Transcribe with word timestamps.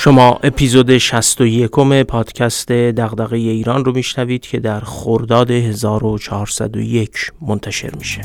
شما 0.00 0.38
اپیزود 0.42 0.98
61 0.98 1.70
پادکست 2.02 2.72
دغدغه 2.72 3.36
ایران 3.36 3.84
رو 3.84 3.92
میشنوید 3.94 4.40
که 4.40 4.60
در 4.60 4.80
خرداد 4.80 5.50
1401 5.50 7.32
منتشر 7.40 7.90
میشه. 7.98 8.20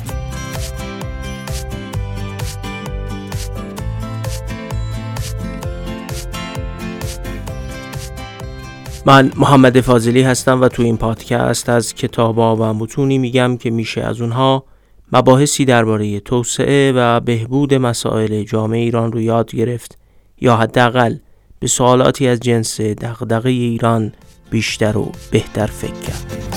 من 9.05 9.31
محمد 9.35 9.81
فاضلی 9.81 10.21
هستم 10.21 10.61
و 10.61 10.67
تو 10.67 10.83
این 10.83 10.97
پادکست 10.97 11.69
از 11.69 11.93
کتابا 11.93 12.55
و 12.55 12.63
متونی 12.73 13.17
میگم 13.17 13.57
که 13.57 13.71
میشه 13.71 14.01
از 14.01 14.21
اونها 14.21 14.65
مباحثی 15.11 15.65
درباره 15.65 16.19
توسعه 16.19 16.91
و 16.95 17.19
بهبود 17.19 17.73
مسائل 17.73 18.43
جامعه 18.43 18.79
ایران 18.79 19.11
رو 19.11 19.21
یاد 19.21 19.51
گرفت 19.51 19.97
یا 20.41 20.57
حداقل 20.57 21.15
به 21.63 21.69
سوالاتی 21.69 22.27
از 22.27 22.39
جنس 22.39 22.81
دغدغه 22.81 23.49
ایران 23.49 24.11
بیشتر 24.51 24.97
و 24.97 25.11
بهتر 25.31 25.65
فکر 25.65 25.93
کرد. 25.93 26.47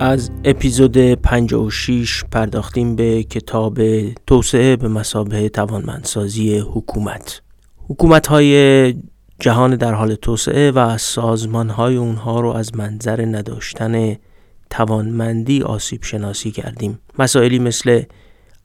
از 0.00 0.30
اپیزود 0.44 0.98
56 0.98 2.24
پرداختیم 2.24 2.96
به 2.96 3.22
کتاب 3.22 3.78
توسعه 4.26 4.76
به 4.76 4.88
مسابه 4.88 5.48
توانمندسازی 5.48 6.58
حکومت 6.58 7.40
حکومت 7.88 8.26
های 8.26 8.94
جهان 9.40 9.76
در 9.76 9.94
حال 9.94 10.14
توسعه 10.14 10.70
و 10.70 10.98
سازمان 10.98 11.70
های 11.70 11.96
اونها 11.96 12.40
رو 12.40 12.48
از 12.48 12.76
منظر 12.76 13.24
نداشتن 13.24 14.16
توانمندی 14.70 15.62
آسیب 15.62 16.02
شناسی 16.02 16.50
کردیم. 16.50 16.98
مسائلی 17.18 17.58
مثل 17.58 18.02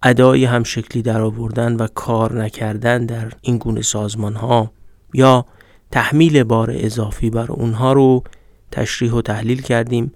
ادای 0.04 0.46
همشکلی 0.46 1.02
در 1.02 1.22
آوردن 1.22 1.76
و 1.76 1.88
کار 1.96 2.44
نکردن 2.44 3.06
در 3.06 3.32
این 3.42 3.58
گونه 3.58 3.82
سازمان 3.82 4.36
ها 4.36 4.72
یا 5.14 5.46
تحمیل 5.92 6.44
بار 6.44 6.72
اضافی 6.74 7.30
بر 7.30 7.52
اونها 7.52 7.94
رو 7.94 8.24
تشریح 8.72 9.14
و 9.14 9.22
تحلیل 9.22 9.62
کردیم 9.62 10.14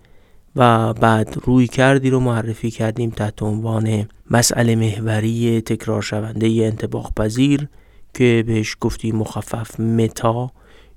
و 0.56 0.94
بعد 0.94 1.38
روی 1.46 1.68
کردی 1.68 2.10
رو 2.10 2.20
معرفی 2.20 2.72
کردیم 2.72 3.10
تحت 3.10 3.44
عنوان 3.44 4.10
مسئله 4.32 4.76
محوری 4.76 5.62
تکرار 5.62 6.02
شونده 6.02 6.48
انتباق 6.48 7.14
پذیر 7.16 7.68
که 8.14 8.44
بهش 8.48 8.78
گفتیم 8.82 9.16
مخفف 9.16 9.80
متا 9.80 10.52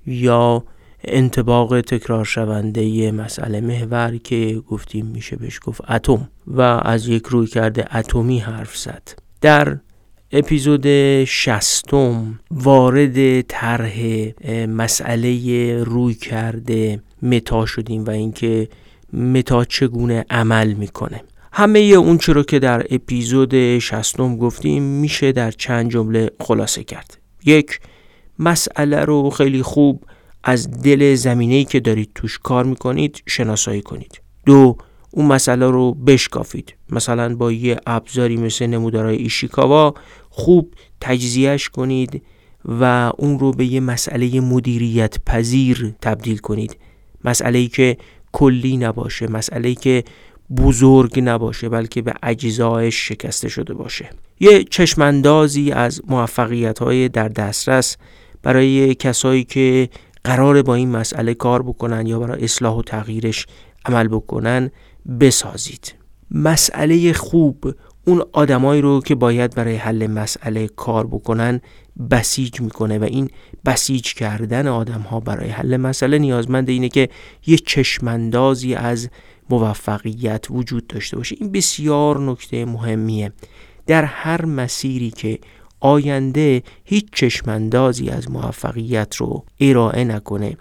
یا 0.07 0.65
انتباق 1.05 1.81
تکرار 1.81 2.25
شونده 2.25 3.13
مسئله 3.13 3.61
محور 3.61 4.17
که 4.17 4.63
گفتیم 4.69 5.07
میشه 5.07 5.37
بهش 5.37 5.61
گفت 5.65 5.91
اتم 5.91 6.29
و 6.47 6.61
از 6.61 7.09
یک 7.09 7.27
روی 7.27 7.47
کرده 7.47 7.97
اتمی 7.97 8.39
حرف 8.39 8.77
زد. 8.77 9.03
در 9.41 9.79
اپیزود 10.33 10.87
شستم 11.25 12.41
وارد 12.51 13.41
طرح 13.41 13.97
مسئله 14.69 15.75
روی 15.85 16.15
کرده 16.15 17.03
متا 17.23 17.67
شدیم 17.67 18.05
و 18.05 18.11
اینکه 18.11 18.69
متا 19.13 19.65
چگونه 19.65 20.25
عمل 20.31 20.73
می‌کنه. 20.73 21.21
همه 21.59 21.79
اون 21.79 22.19
چرا 22.19 22.43
که 22.43 22.59
در 22.59 22.87
اپیزود 22.91 23.79
شستم 23.79 24.37
گفتیم 24.37 24.83
میشه 24.83 25.33
در 25.33 25.51
چند 25.51 25.91
جمله 25.91 26.31
خلاصه 26.41 26.85
کرد. 26.85 27.19
یک 27.45 27.81
مسئله 28.39 29.01
رو 29.01 29.31
خیلی 29.31 29.63
خوب 29.63 30.05
از 30.45 30.71
دل 30.71 31.15
زمینه‌ای 31.15 31.65
که 31.65 31.81
دارید 31.81 32.11
توش 32.15 32.39
کار 32.39 32.65
می‌کنید 32.65 33.23
شناسایی 33.27 33.83
کنید. 33.83 34.21
دو 34.47 34.77
اون 35.11 35.27
مسئله 35.27 35.71
رو 35.71 35.95
بشکافید. 35.95 36.75
مثلا 36.91 37.37
با 37.37 37.53
یه 37.53 37.77
ابزاری 37.87 38.37
مثل 38.37 38.67
نمودارهای 38.67 39.17
ایشیکاوا 39.17 39.95
خوب 40.31 40.75
تجزیهش 41.01 41.69
کنید 41.69 42.23
و 42.65 43.13
اون 43.19 43.39
رو 43.39 43.53
به 43.53 43.67
یه 43.67 43.81
مسئله 43.81 44.41
مدیریت 44.41 45.17
پذیر 45.27 45.95
تبدیل 46.03 46.39
کنید. 46.39 46.77
مسئله 47.25 47.59
ای 47.59 47.69
که 47.69 47.97
کلی 48.33 48.77
نباشه 48.77 49.27
مسئله 49.27 49.75
که 49.75 50.05
بزرگ 50.57 51.21
نباشه 51.25 51.69
بلکه 51.69 52.03
به 52.03 52.15
اجزایش 52.23 53.09
شکسته 53.09 53.49
شده 53.49 53.75
باشه. 53.75 54.11
یه 54.41 54.65
چشماندازی 54.65 55.73
از 55.73 56.03
موفقیت 56.09 56.79
های 56.79 57.09
در 57.09 57.29
دسترس 57.29 57.97
برای 58.43 58.95
کسایی 58.95 59.45
که 59.45 59.89
قرار 60.25 60.63
با 60.63 60.75
این 60.75 60.91
مسئله 60.91 61.35
کار 61.35 61.63
بکنن 61.63 62.07
یا 62.07 62.19
برای 62.19 62.45
اصلاح 62.45 62.77
و 62.77 62.83
تغییرش 62.83 63.47
عمل 63.85 64.09
بکنن 64.09 64.71
بسازید. 65.21 65.95
مسئله 66.31 67.13
خوب 67.13 67.75
اون 68.07 68.23
آدمایی 68.33 68.81
رو 68.81 69.01
که 69.01 69.15
باید 69.15 69.55
برای 69.55 69.77
حل 69.77 70.07
مسئله 70.07 70.69
کار 70.69 71.07
بکنن 71.07 71.61
بسیج 72.11 72.61
می‌کنه 72.61 72.99
و 72.99 73.05
این 73.05 73.31
بسیج 73.67 74.15
کردن 74.15 74.67
آدم 74.67 75.01
ها 75.01 75.21
برای 75.21 75.49
حل 75.49 75.77
مسئله 75.77 76.19
نیازمند 76.19 76.69
اینه 76.69 76.89
که 76.89 77.09
یه 77.47 77.57
چشمندازی 77.57 78.75
از 78.75 79.09
موفقیت 79.51 80.47
وجود 80.51 80.87
داشته 80.87 81.17
باشه 81.17 81.37
این 81.41 81.53
بسیار 81.53 82.21
نکته 82.21 82.65
مهمیه 82.65 83.33
در 83.87 84.05
هر 84.05 84.45
مسیری 84.45 85.11
که 85.11 85.39
آینده 85.81 86.63
هیچ 86.85 87.07
چشمندازی 87.13 88.09
از 88.09 88.31
موفقیت 88.31 89.17
رو 89.17 89.45
ارائه 89.61 90.05
نکنه 90.05 90.57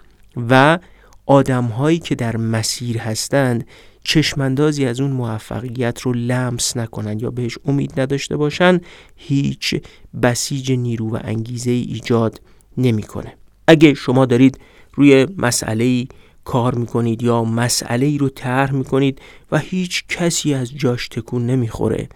و 0.50 0.78
آدم 1.26 1.64
هایی 1.64 1.98
که 1.98 2.14
در 2.14 2.36
مسیر 2.36 2.98
هستند 2.98 3.66
چشماندازی 4.04 4.86
از 4.86 5.00
اون 5.00 5.10
موفقیت 5.10 6.00
رو 6.00 6.12
لمس 6.12 6.76
نکنن 6.76 7.20
یا 7.20 7.30
بهش 7.30 7.58
امید 7.64 8.00
نداشته 8.00 8.36
باشن 8.36 8.80
هیچ 9.16 9.74
بسیج 10.22 10.72
نیرو 10.72 11.10
و 11.10 11.18
انگیزه 11.24 11.70
ای 11.70 11.82
ایجاد 11.82 12.40
نمی‌کنه. 12.78 13.36
اگه 13.68 13.94
شما 13.94 14.26
دارید 14.26 14.58
روی 14.94 15.26
مسئله 15.36 16.06
کار 16.46 16.74
می‌کنید 16.74 17.22
یا 17.22 17.44
مسئله 17.44 18.06
ای 18.06 18.18
رو 18.18 18.28
طرح 18.28 18.72
می‌کنید 18.72 19.20
و 19.52 19.58
هیچ 19.58 20.04
کسی 20.08 20.54
از 20.54 20.74
جاش 20.76 21.08
تکون 21.08 21.46
نمی‌خوره. 21.46 22.08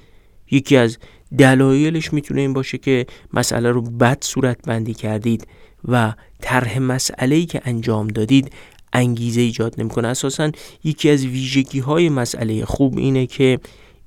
یکی 0.51 0.77
از 0.77 0.99
دلایلش 1.39 2.13
می‌تونه 2.13 2.41
این 2.41 2.53
باشه 2.53 2.79
که 2.79 3.07
مسئله 3.33 3.71
رو 3.71 3.83
بد 3.83 4.19
صورت 4.21 4.59
بندی 4.67 4.95
کردید 4.95 5.47
و 5.89 6.15
طرح 6.41 6.79
مسئله 6.79 7.37
ای 7.37 7.47
که 7.47 7.61
انجام 7.65 8.09
دادید 8.09 8.53
انگیزه 8.93 9.41
ایجاد 9.41 9.75
نمی‌کنه. 9.79 10.09
اساسا 10.09 10.51
یکی 10.85 11.11
از 11.11 11.27
ویژگی 11.27 11.79
های 11.79 12.09
مسئله 12.09 12.65
خوب 12.65 12.99
اینه 12.99 13.27
که 13.27 13.59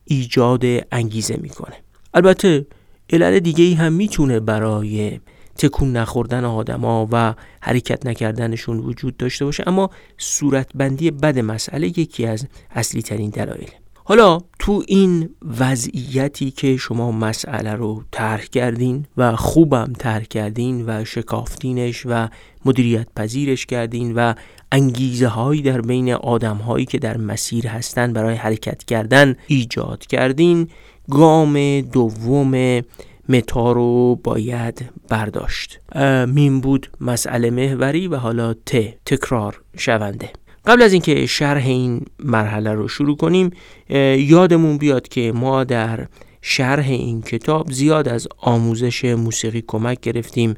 ایجاد 0.06 0.64
انگیزه 0.92 1.38
می‌کنه. 1.42 1.76
البته 2.14 2.66
علل 3.10 3.40
دیگه 3.40 3.64
ای 3.64 3.74
هم 3.74 3.94
می‌تونه 3.94 4.40
برای 4.40 5.20
تکون 5.58 5.98
نخوردن 5.98 6.46
آدما 6.46 7.08
و 7.12 7.34
حرکت 7.62 8.06
نکردنشون 8.06 8.80
وجود 8.80 9.18
داشته 9.18 9.46
باشه 9.46 9.64
اما 9.68 9.90
صورتبندی 10.18 11.12
بد 11.12 11.40
مسئله 11.40 11.88
یکی 11.88 12.26
از 12.26 12.48
اصلی 12.76 13.02
ترین 13.02 13.30
دلایل. 13.30 13.70
حالا 14.06 14.38
تو 14.60 14.84
این 14.88 15.30
وضعیتی 15.60 16.52
که 16.52 16.78
شما 16.78 17.12
مسئله 17.12 17.74
رو 17.74 18.04
طرح 18.12 18.46
کردین 18.46 19.06
و 19.18 19.36
خوبم 19.36 19.94
طرح 20.00 20.24
کردین 20.24 20.86
و 20.88 21.06
شکافتینش 21.06 22.06
و 22.06 22.28
مدیریت 22.66 23.08
پذیرش 23.16 23.66
کردین 23.66 24.16
و 24.16 24.34
انگیزه 24.72 25.28
هایی 25.28 25.62
در 25.62 25.82
بین 25.82 26.14
آدم 26.14 26.58
هایی 26.58 26.86
که 26.86 26.98
در 26.98 27.18
مسیر 27.18 27.68
هستن 27.68 28.14
برای 28.14 28.36
حرکت 28.36 28.84
کردن 28.84 29.36
ایجاد 29.48 30.06
کردین 30.08 30.68
گام 31.10 31.82
دوم 31.82 32.82
متا 33.30 33.72
رو 33.72 34.20
باید 34.24 34.86
برداشت. 35.10 35.80
میم 36.28 36.62
بود 36.62 36.90
مسئله 37.02 37.50
محوری 37.50 38.08
و 38.08 38.16
حالا 38.16 38.54
ت 38.54 38.76
تکرار 39.06 39.62
شونده. 39.78 40.30
قبل 40.66 40.82
از 40.82 40.94
اینکه 40.94 41.26
شرح 41.26 41.66
این 41.66 42.06
مرحله 42.20 42.74
رو 42.74 42.88
شروع 42.88 43.18
کنیم 43.18 43.50
یادمون 44.18 44.78
بیاد 44.78 45.08
که 45.08 45.32
ما 45.36 45.64
در 45.64 46.08
شرح 46.42 46.86
این 46.90 47.22
کتاب 47.22 47.72
زیاد 47.72 48.08
از 48.08 48.28
آموزش 48.38 49.06
موسیقی 49.06 49.64
کمک 49.68 50.00
گرفتیم 50.00 50.54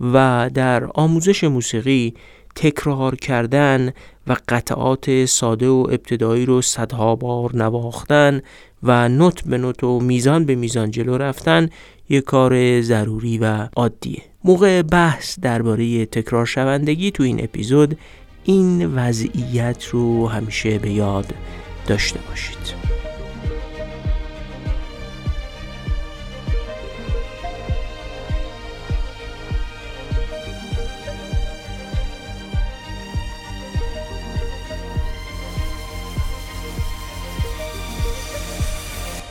و 0.00 0.50
در 0.54 0.84
آموزش 0.84 1.44
موسیقی 1.44 2.14
تکرار 2.60 3.16
کردن 3.16 3.92
و 4.26 4.36
قطعات 4.48 5.24
ساده 5.24 5.68
و 5.68 5.86
ابتدایی 5.90 6.46
رو 6.46 6.62
صدها 6.62 7.16
بار 7.16 7.56
نواختن 7.56 8.42
و 8.82 9.08
نوت 9.08 9.44
به 9.44 9.58
نوت 9.58 9.84
و 9.84 10.00
میزان 10.00 10.44
به 10.44 10.54
میزان 10.54 10.90
جلو 10.90 11.16
رفتن 11.16 11.68
یک 12.08 12.24
کار 12.24 12.80
ضروری 12.80 13.38
و 13.38 13.68
عادیه. 13.76 14.22
موقع 14.44 14.82
بحث 14.82 15.38
درباره 15.38 16.06
تکرار 16.06 16.46
شوندگی 16.46 17.10
تو 17.10 17.22
این 17.22 17.44
اپیزود 17.44 17.98
این 18.44 18.94
وضعیت 18.94 19.84
رو 19.86 20.28
همیشه 20.28 20.78
به 20.78 20.90
یاد 20.90 21.34
داشته 21.86 22.20
باشید. 22.28 22.79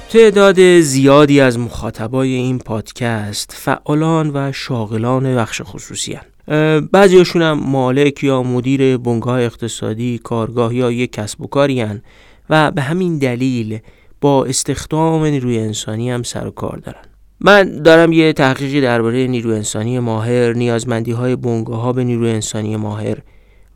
تعداد 0.09 0.79
زیادی 0.79 1.41
از 1.41 1.59
مخاطبای 1.59 2.33
این 2.33 2.59
پادکست 2.59 3.51
فعالان 3.55 4.31
و 4.33 4.51
شاغلان 4.51 5.35
بخش 5.35 5.61
خصوصی 5.63 6.13
هن. 6.47 6.87
بعضیاشون 6.91 7.41
هم 7.41 7.59
مالک 7.59 8.23
یا 8.23 8.43
مدیر 8.43 8.97
بنگاه 8.97 9.41
اقتصادی 9.41 10.19
کارگاه 10.23 10.75
یا 10.75 10.91
یک 10.91 11.11
کسب 11.11 11.41
و 11.41 11.47
کاری 11.47 11.81
هن 11.81 12.01
و 12.49 12.71
به 12.71 12.81
همین 12.81 13.17
دلیل 13.17 13.79
با 14.21 14.45
استخدام 14.45 15.25
نیروی 15.25 15.59
انسانی 15.59 16.11
هم 16.11 16.23
سر 16.23 16.47
و 16.47 16.51
کار 16.51 16.77
دارن 16.77 17.01
من 17.39 17.81
دارم 17.81 18.11
یه 18.11 18.33
تحقیقی 18.33 18.81
درباره 18.81 19.27
نیروی 19.27 19.55
انسانی 19.55 19.99
ماهر 19.99 20.53
نیازمندی 20.53 21.11
های 21.11 21.35
بنگاه 21.35 21.81
ها 21.81 21.93
به 21.93 22.03
نیروی 22.03 22.31
انسانی 22.31 22.75
ماهر 22.75 23.17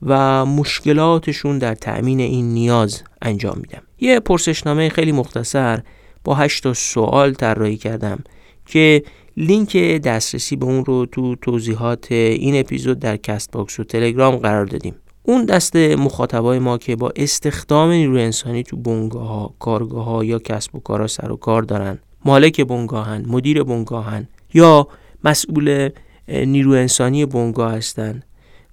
و 0.01 0.45
مشکلاتشون 0.45 1.57
در 1.57 1.75
تأمین 1.75 2.19
این 2.19 2.53
نیاز 2.53 3.03
انجام 3.21 3.57
میدم 3.61 3.81
یه 3.99 4.19
پرسشنامه 4.19 4.89
خیلی 4.89 5.11
مختصر 5.11 5.79
با 6.23 6.35
هشت 6.35 6.73
سوال 6.73 7.33
طراحی 7.33 7.77
کردم 7.77 8.23
که 8.65 9.03
لینک 9.37 9.77
دسترسی 9.77 10.55
به 10.55 10.65
اون 10.65 10.85
رو 10.85 11.05
تو 11.05 11.35
توضیحات 11.35 12.11
این 12.11 12.59
اپیزود 12.59 12.99
در 12.99 13.17
Castbox 13.17 13.79
و 13.79 13.83
تلگرام 13.83 14.35
قرار 14.35 14.65
دادیم. 14.65 14.95
اون 15.23 15.45
دست 15.45 15.75
مخاطبای 15.75 16.59
ما 16.59 16.77
که 16.77 16.95
با 16.95 17.13
استخدام 17.15 17.89
نیروی 17.89 18.21
انسانی 18.21 18.63
تو 18.63 18.77
بنگاه 18.77 19.27
ها، 19.27 19.53
کارگاه 19.59 20.05
ها 20.05 20.23
یا 20.23 20.39
کسب 20.39 20.75
و 20.75 20.79
کارا 20.79 21.07
سر 21.07 21.31
و 21.31 21.35
کار 21.35 21.61
دارن 21.61 21.99
مالک 22.25 22.61
بنگاهن، 22.61 23.25
مدیر 23.27 23.63
بنگاهن 23.63 24.27
یا 24.53 24.87
مسئول 25.23 25.89
نیروی 26.27 26.79
انسانی 26.79 27.25
بنگاه 27.25 27.73
هستن 27.73 28.23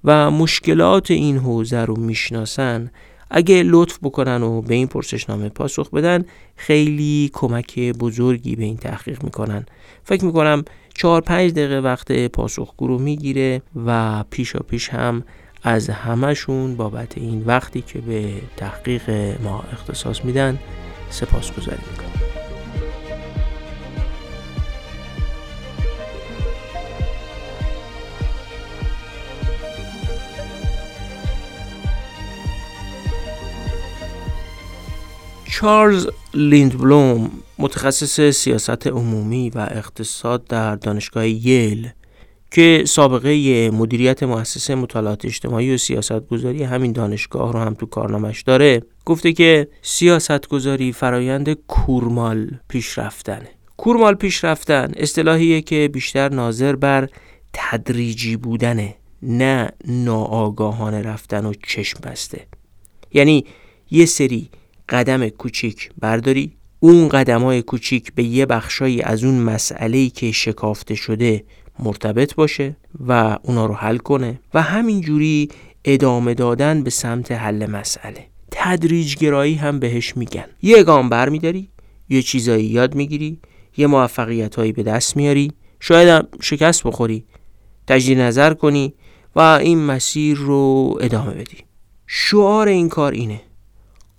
و 0.05 0.31
مشکلات 0.31 1.11
این 1.11 1.39
حوزه 1.39 1.85
رو 1.85 1.97
می‌شناسن 1.97 2.91
اگه 3.31 3.63
لطف 3.67 3.99
بکنن 4.03 4.43
و 4.43 4.63
به 4.63 4.75
این 4.75 4.87
پرسشنامه 4.87 5.49
پاسخ 5.49 5.91
بدن 5.91 6.25
خیلی 6.57 7.31
کمک 7.33 7.79
بزرگی 7.79 8.57
به 8.57 8.65
این 8.65 8.77
تحقیق 8.77 9.25
می‌کنن. 9.25 9.67
فکر 10.05 10.25
می‌کنم 10.25 10.65
چهار 10.95 11.21
پنج 11.21 11.53
دقیقه 11.53 11.79
وقت 11.79 12.13
پاسخگو 12.13 12.87
رو 12.87 12.99
می‌گیره 12.99 13.63
و 13.87 14.25
پیشا 14.31 14.59
پیش 14.59 14.89
هم 14.89 15.25
از 15.63 15.91
همهشون 15.91 16.77
بابت 16.77 17.19
این 17.19 17.43
وقتی 17.47 17.81
که 17.81 17.99
به 17.99 18.33
تحقیق 18.57 19.11
ما 19.43 19.65
اختصاص 19.73 20.25
میدن 20.25 20.59
سپاس 21.11 21.53
گذاری 21.53 21.83
می‌کنم. 21.91 22.30
چارلز 35.51 36.07
لیندبلوم 36.35 37.31
متخصص 37.59 38.21
سیاست 38.21 38.87
عمومی 38.87 39.51
و 39.51 39.69
اقتصاد 39.71 40.45
در 40.45 40.77
دانشگاه 40.77 41.29
ییل 41.29 41.89
که 42.51 42.85
سابقه 42.87 43.71
مدیریت 43.71 44.23
مؤسسه 44.23 44.75
مطالعات 44.75 45.25
اجتماعی 45.25 45.75
و 45.75 45.79
سیاست 45.79 46.29
گذاری 46.29 46.63
همین 46.63 46.93
دانشگاه 46.93 47.53
رو 47.53 47.59
هم 47.59 47.75
تو 47.75 47.87
کارنامش 47.87 48.43
داره 48.43 48.83
گفته 49.05 49.33
که 49.33 49.69
سیاست 49.83 50.49
گذاری 50.49 50.93
فرایند 50.93 51.53
کورمال 51.53 52.51
پیشرفتنه. 52.69 53.49
کورمال 53.77 54.15
پیشرفتن 54.15 54.93
اصطلاحیه 54.97 55.61
که 55.61 55.91
بیشتر 55.93 56.29
ناظر 56.29 56.77
بر 56.77 57.09
تدریجی 57.53 58.37
بودنه 58.37 58.95
نه 59.23 59.69
ناآگاهانه 59.87 61.03
رفتن 61.03 61.47
و 61.47 61.53
چشم 61.67 62.01
بسته. 62.03 62.47
یعنی 63.13 63.45
یه 63.91 64.07
سری 64.07 64.51
قدم 64.91 65.29
کوچیک 65.29 65.91
برداری. 65.99 66.53
اون 66.81 67.09
قدم 67.09 67.43
های 67.43 67.63
کوچیک 67.63 68.13
به 68.15 68.25
یه 68.25 68.47
بخشایی 68.47 69.03
از 69.03 69.25
اون 69.25 69.35
مسئله 69.35 70.09
که 70.09 70.33
شکافته 70.33 70.95
شده 70.95 71.45
مرتبط 71.79 72.35
باشه 72.35 72.77
و 73.07 73.39
اونا 73.43 73.67
رو 73.67 73.75
حل 73.75 73.97
کنه 73.97 74.41
و 74.55 74.63
همینجوری 74.63 75.49
ادامه 75.85 76.35
دادن 76.35 76.83
به 76.83 76.91
سمت 76.91 77.33
حل 77.33 77.67
مسئله. 77.67 78.27
تدریج 78.51 79.17
گرایی 79.17 79.55
هم 79.55 79.79
بهش 79.79 80.17
میگن. 80.17 80.47
یه 80.63 80.83
گام 80.83 81.09
برمیداری 81.09 81.69
یه 82.09 82.23
چیزایی 82.23 82.65
یاد 82.65 82.95
می‌گیری 82.95 83.41
یه 83.77 83.87
موفقیت 83.87 84.55
هایی 84.55 84.73
به 84.73 84.83
دست 84.83 85.17
میاری. 85.17 85.53
شاید 85.81 86.09
هم 86.09 86.29
شکست 86.43 86.83
بخوری 86.85 87.25
تجدید 87.87 88.19
نظر 88.19 88.55
کنی 88.55 88.95
و 89.37 89.41
این 89.41 89.79
مسیر 89.79 90.37
رو 90.37 90.99
ادامه 91.01 91.35
بدی. 91.35 91.57
شعار 92.07 92.69
این 92.69 92.89
کار 92.89 93.13
اینه. 93.13 93.41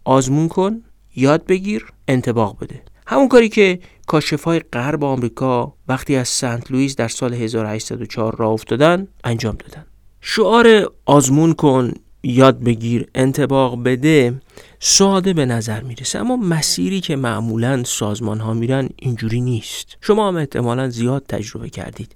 آزمون 0.04 0.48
کن 0.48 0.82
یاد 1.16 1.46
بگیر 1.46 1.86
انتباق 2.08 2.58
بده. 2.60 2.82
همون 3.08 3.28
کاری 3.28 3.50
که 3.50 3.80
کاشفای 4.08 4.60
غرب 4.60 5.04
آمریکا 5.04 5.74
وقتی 5.88 6.16
از 6.16 6.28
سنت 6.28 6.72
لوئیس 6.72 6.96
در 6.96 7.08
سال 7.08 7.34
1804 7.34 8.36
راه 8.36 8.52
افتادن 8.52 9.08
انجام 9.24 9.56
دادن. 9.56 9.86
شعار 10.22 10.92
آزمون 11.06 11.54
کن 11.54 11.94
یاد 12.24 12.60
بگیر 12.60 13.08
انتباق 13.16 13.84
بده 13.84 14.42
ساده 14.80 15.34
به 15.34 15.46
نظر 15.46 15.82
می‌رسه. 15.82 16.20
اما 16.20 16.36
مسیری 16.36 17.02
که 17.02 17.16
معمولا 17.16 17.84
سازمان 17.84 18.40
ها 18.40 18.54
میرن 18.54 18.90
اینجوری 18.96 19.42
نیست. 19.42 19.98
شما 20.02 20.28
هم 20.28 20.36
احتمالا 20.36 20.90
زیاد 20.90 21.26
تجربه 21.28 21.70
کردید. 21.70 22.16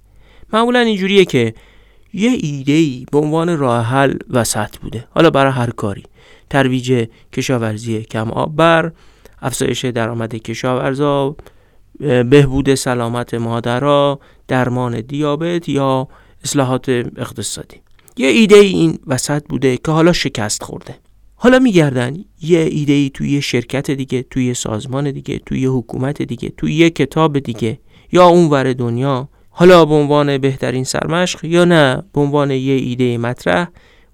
معمولا 0.52 0.78
اینجوریه 0.78 1.24
که 1.24 1.54
یه 2.12 2.30
ایده 2.30 2.72
ای 2.72 3.06
به 3.12 3.18
عنوان 3.18 3.58
راه 3.58 3.84
حل 3.84 4.14
وسط 4.30 4.76
بوده. 4.76 5.08
حالا 5.10 5.30
برای 5.30 5.52
هر 5.52 5.70
کاری. 5.70 6.02
ترویج 6.50 7.08
کشاورزی 7.32 8.02
کم 8.02 8.30
آب 8.30 8.56
بر 8.56 8.92
افزایش 9.42 9.84
درآمد 9.84 10.34
کشاورزا 10.34 11.36
بهبود 12.30 12.74
سلامت 12.74 13.34
مادرها 13.34 14.20
درمان 14.48 15.00
دیابت 15.00 15.68
یا 15.68 16.08
اصلاحات 16.44 16.88
اقتصادی. 17.16 17.76
یه 18.16 18.28
ایده 18.28 18.56
ای 18.56 18.68
این 18.68 18.98
وسط 19.06 19.44
بوده 19.48 19.76
که 19.76 19.92
حالا 19.92 20.12
شکست 20.12 20.62
خورده. 20.62 20.94
حالا 21.34 21.58
میگردن 21.58 22.16
یه 22.42 22.58
ایده 22.58 22.92
ای 22.92 23.10
توی 23.14 23.30
یه 23.30 23.40
شرکت 23.40 23.90
دیگه 23.90 24.22
توی 24.22 24.54
سازمان 24.54 25.10
دیگه 25.10 25.38
توی 25.38 25.66
حکومت 25.66 26.22
دیگه 26.22 26.48
توی 26.56 26.74
یه 26.74 26.90
کتاب 26.90 27.38
دیگه 27.38 27.78
یا 28.12 28.26
اونور 28.26 28.72
دنیا. 28.72 29.28
حالا 29.50 29.84
به 29.84 29.94
عنوان 29.94 30.38
بهترین 30.38 30.84
سرمشق 30.84 31.44
یا 31.44 31.64
نه؟ 31.64 32.02
به 32.12 32.20
عنوان 32.20 32.50
یه 32.50 32.72
ایده 32.72 33.18
مطرح 33.18 33.68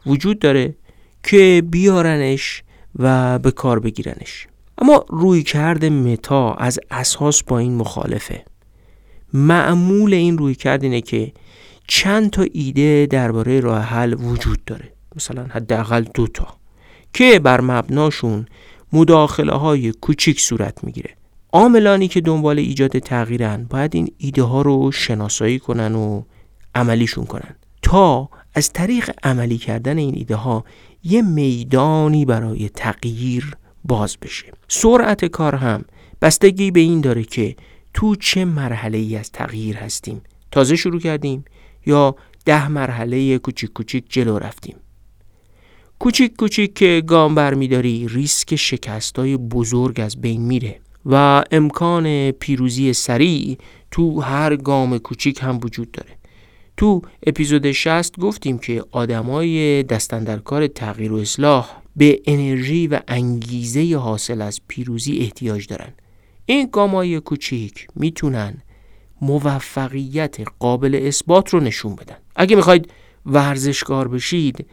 وجود 0.07 0.39
داره 0.39 0.75
که 1.23 1.63
بیارنش 1.71 2.63
و 2.99 3.39
به 3.39 3.51
کار 3.51 3.81
بگیرنش. 3.81 4.47
اما 4.79 5.05
روی 5.09 5.43
کرد 5.43 5.85
متا 5.85 6.55
از 6.55 6.81
اساس 6.91 7.43
با 7.43 7.59
این 7.59 7.75
مخالفه. 7.75 8.45
معمول 9.35 10.15
این 10.15 10.39
روی 10.39 10.55
کرد 10.55 10.83
اینه 10.83 11.01
که 11.01 11.33
چند 11.89 12.31
تا 12.31 12.47
ایده 12.53 13.07
درباره 13.11 13.61
راه 13.61 13.83
حل 13.83 14.15
وجود 14.15 14.65
داره. 14.65 14.93
مثلا 15.17 15.47
حداقل 15.51 16.05
دو 16.15 16.27
تا. 16.27 16.47
که 17.13 17.39
بر 17.39 17.61
مبناشون 17.61 18.47
مداخله 18.93 19.53
های 19.53 19.93
کوچیک 19.93 20.41
صورت 20.41 20.85
می‌گیره. 20.85 21.11
عاملانی 21.53 22.09
که 22.09 22.21
دنبال 22.21 22.59
ایجاد 22.59 22.99
تغییرن 22.99 23.65
باید 23.71 23.95
این 23.95 24.13
ایده 24.19 24.43
ها 24.43 24.63
رو 24.63 24.93
شناسایی 24.93 25.59
کنن 25.59 25.95
و 25.95 26.23
عملیشون 26.75 27.25
کنن. 27.25 27.57
تا 27.83 28.29
از 28.55 28.73
طریق 28.73 29.11
عملی 29.23 29.59
کردن 29.59 29.99
این 29.99 30.15
ایده 30.17 30.37
ها 30.37 30.65
یه 31.05 31.23
میدانی 31.23 32.25
برای 32.25 32.69
تغییر 32.69 33.57
باز 33.85 34.17
بشه. 34.23 34.53
سرعت 34.69 35.25
کار 35.25 35.55
هم 35.55 35.85
بستگی 36.23 36.71
به 36.71 36.81
این 36.81 37.01
داره 37.01 37.25
که 37.25 37.57
تو 37.95 38.17
چه 38.17 38.45
مرحله 38.45 38.99
ای 38.99 39.17
از 39.17 39.33
تغییر 39.33 39.77
هستیم. 39.77 40.23
تازه 40.51 40.77
شروع 40.77 41.01
کردیم 41.01 41.45
یا 41.87 42.17
ده 42.45 42.69
مرحله 42.69 43.39
کوچیک 43.39 43.73
کوچیک 43.73 44.05
جلو 44.09 44.39
رفتیم. 44.39 44.77
کوچیک 45.99 46.37
کوچیک 46.37 46.75
که 46.75 47.03
گام 47.07 47.35
برمیداری 47.35 48.09
ریسک 48.09 48.57
شکستای 48.57 49.37
بزرگ 49.37 50.01
از 50.01 50.21
بین 50.21 50.41
میره 50.43 50.81
و 51.07 51.45
امکان 51.51 52.31
پیروزی 52.31 52.93
سریع 52.93 53.59
تو 53.91 54.21
هر 54.21 54.57
گام 54.57 54.99
کوچیک 54.99 55.39
هم 55.43 55.61
وجود 55.63 55.91
داره. 55.91 56.22
تو 56.77 57.03
اپیزود 57.27 57.73
60 57.73 58.21
گفتیم 58.21 58.59
که 58.59 58.85
آدمای 58.91 59.83
دستن 59.83 60.25
در 60.25 60.39
کار 60.39 60.67
تغییر 60.67 61.13
و 61.13 61.17
اصلاح 61.17 61.71
به 61.97 62.21
انرژی 62.27 62.87
و 62.87 63.01
انگیزه 63.09 63.97
حاصل 63.97 64.43
از 64.43 64.61
پیروزی 64.69 65.19
احتیاج 65.19 65.67
دارن. 65.67 65.93
این 66.47 66.69
گامای 66.73 67.21
کوچیک 67.21 67.87
می‌تونن 67.97 68.63
موفقیت 69.21 70.37
قابل 70.59 71.01
اثبات 71.03 71.51
رو 71.51 71.61
نشون 71.61 71.95
بدن. 71.95 72.17
اگه 72.37 72.57
می‌خواید 72.57 72.91
ورزشکار 73.27 74.09
بشید 74.09 74.67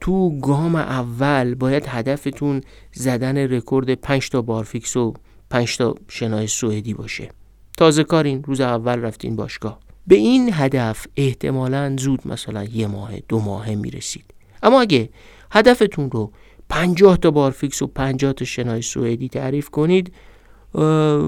تو 0.00 0.40
گام 0.40 0.74
اول 0.74 1.54
باید 1.54 1.86
هدفتون 1.86 2.60
زدن 2.92 3.36
رکورد 3.36 3.94
5 3.94 4.28
تا 4.28 4.42
بارفیکس 4.42 4.96
و 4.96 5.14
5 5.50 5.76
تا 5.76 5.94
شنای 6.08 6.46
سوئدی 6.46 6.94
باشه. 6.94 7.30
تازه 7.78 8.04
کارین 8.04 8.42
روز 8.42 8.60
اول 8.60 9.00
رفتین 9.00 9.36
باشگاه. 9.36 9.85
به 10.06 10.14
این 10.14 10.50
هدف 10.52 11.06
احتمالا 11.16 11.96
زود 11.98 12.28
مثلا 12.28 12.64
یه 12.64 12.86
ماه 12.86 13.10
دو 13.28 13.40
ماه 13.40 13.74
می‌رسید. 13.74 14.24
اما 14.62 14.80
اگه 14.80 15.08
هدفتون 15.50 16.10
رو 16.10 16.32
پنجاه 16.68 17.16
تا 17.16 17.30
بارفیکس 17.30 17.82
و 17.82 17.86
پنجاه 17.86 18.32
تا 18.32 18.44
شنای 18.44 18.82
سوئدی 18.82 19.28
تعریف 19.28 19.70
کنید 19.70 20.12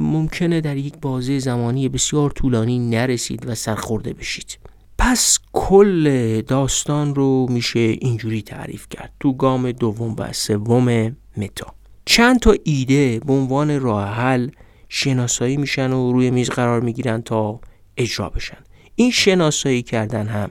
ممکنه 0.01 0.61
در 0.61 0.77
یک 0.77 0.95
بازه 1.03 1.39
زمانی 1.39 1.89
بسیار 1.89 2.31
طولانی 2.31 2.79
نرسید 2.79 3.49
و 3.49 3.55
سرخورده 3.55 4.13
بشید. 4.13 4.59
پس 4.99 5.39
کل 5.53 6.41
داستان 6.41 7.15
رو 7.15 7.47
میشه 7.51 7.79
اینجوری 7.79 8.43
تعریف 8.43 8.87
کرد. 8.91 9.13
تو 9.21 9.33
گام 9.33 9.73
دوم 9.73 10.15
و 10.19 10.33
سوم 10.33 11.17
متا. 11.37 11.75
چند 12.05 12.41
تا 12.41 12.55
ایده 12.65 13.21
به 13.27 13.33
عنوان 13.33 13.81
راه 13.81 14.09
حل 14.09 14.49
شناسایی 14.89 15.57
میشن 15.57 15.93
و 15.93 16.13
روی 16.13 16.31
میز 16.31 16.51
قرار 16.51 16.81
می‌گیرن 16.81 17.23
تا 17.23 17.61
اجرا 17.97 18.29
بشن. 18.29 18.59
این 18.99 19.11
شناسایی 19.11 19.83
کردن 19.83 20.27
هم 20.27 20.51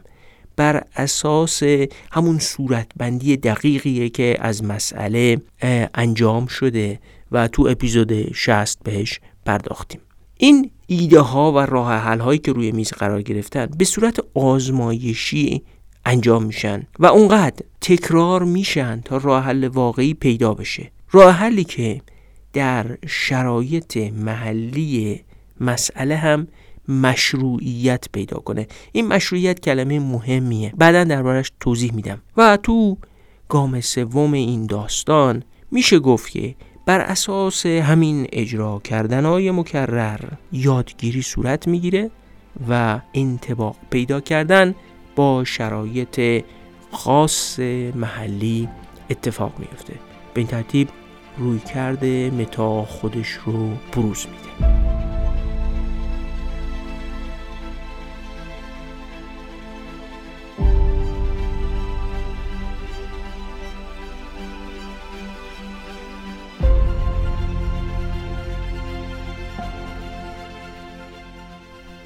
بر 0.56 0.84
اساس 0.96 1.63
همون 2.12 2.39
صورتبندی 2.39 3.38
دقیقیه 3.38 4.10
که 4.10 4.38
از 4.39 4.63
مسئله 4.63 5.42
انجام 5.94 6.46
شده 6.46 7.00
و 7.32 7.48
تو 7.48 7.68
اپیزود 7.68 8.34
60 8.34 8.84
بهش 8.84 9.20
پرداختیم. 9.46 10.01
این 10.38 10.72
ایده 10.88 11.20
ها 11.20 11.51
و 11.51 11.58
راه 11.58 11.94
حل 11.94 12.20
هایی 12.20 12.39
که 12.39 12.51
روی 12.51 12.72
میز 12.72 12.92
قرار 12.92 13.22
گرفتن 13.22 13.66
به 13.77 13.86
صورت 13.86 14.20
آزمایشی 14.34 15.63
انجام 16.06 16.44
میشن 16.44 16.84
و 17.00 17.06
اونقدر 17.06 17.66
تکرار 17.82 18.44
میشن 18.44 19.01
تا 19.01 19.18
راه 19.18 19.44
حل 19.44 19.68
واقعی 19.68 20.13
پیدا 20.13 20.54
بشه. 20.54 20.92
راه 21.12 21.32
حلی 21.32 21.63
که 21.63 22.01
در 22.54 22.98
شرایط 23.08 23.98
محلی 23.98 25.24
مسئله 25.60 26.16
هم 26.16 26.48
مشروعیت 26.88 28.06
پیدا 28.12 28.38
کنه. 28.38 28.67
این 28.91 29.08
مشروعیت 29.08 29.60
کلمه 29.60 30.00
مهمیه. 30.00 30.74
بعدا 30.77 31.03
دربارش 31.03 31.51
توضیح 31.60 31.94
میدم. 31.94 32.22
و 32.38 32.58
تو 32.58 32.98
گام 33.50 33.82
سوم 33.82 34.34
این 34.34 34.65
داستان 34.65 35.44
میشه 35.72 36.00
گفت 36.00 36.32
که 36.32 36.56
بر 36.86 37.00
اساس 37.00 37.65
همین 37.65 38.27
اجرا 38.32 38.82
کردن 38.84 39.25
های 39.25 39.51
مکرر 39.51 40.20
یادگیری 40.51 41.22
صورت 41.22 41.67
می‌گیره 41.67 42.12
و 42.70 43.00
انتباق 43.13 43.75
پیدا 43.89 44.20
کردن 44.20 44.75
با 45.15 45.44
شرایط 45.44 46.44
خاص 46.91 47.60
محلی 47.96 48.70
اتفاق 49.10 49.53
میفته 49.60 49.94
به 50.34 50.41
این 50.41 50.48
ترتیب 50.48 50.89
روی 51.38 51.60
کرده 51.60 52.32
متا 52.32 52.84
خودش 52.84 53.29
رو 53.46 53.70
بروز 53.94 54.25
میده. 54.27 55.27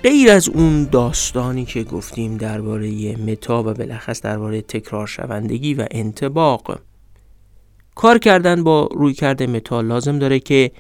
غیر 0.04 0.32
از 0.32 0.50
اون 0.50 0.84
داستانی 0.84 1.66
که 1.66 1.84
گفتیم 1.84 2.38
درباره 2.38 3.16
متا 3.16 3.64
و 3.64 3.74
بالاخص 3.74 4.22
درباره 4.22 4.62
تکرار 4.62 5.08
شوندگی 5.08 5.74
و 5.74 5.88
انتباق 5.92 6.80
کار 7.96 8.18
کردن 8.18 8.64
با 8.64 8.90
روی 8.94 9.14
کرده 9.14 9.48
متا 9.48 9.82
لازم 9.82 10.20
داره 10.20 10.40
که 10.40 10.72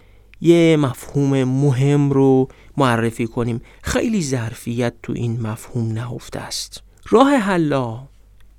یه 0.42 0.78
مفهوم 0.78 1.44
مهم 1.44 2.10
رو 2.10 2.48
معرفی 2.78 3.28
کنیم. 3.28 3.62
خیلی 3.84 4.22
ظرفیت 4.22 4.94
تو 5.04 5.13
این 5.13 5.42
مفهوم 5.42 5.92
نهفته 5.92 6.40
است. 6.40 6.84
راه 7.10 7.36
حلا 7.36 8.08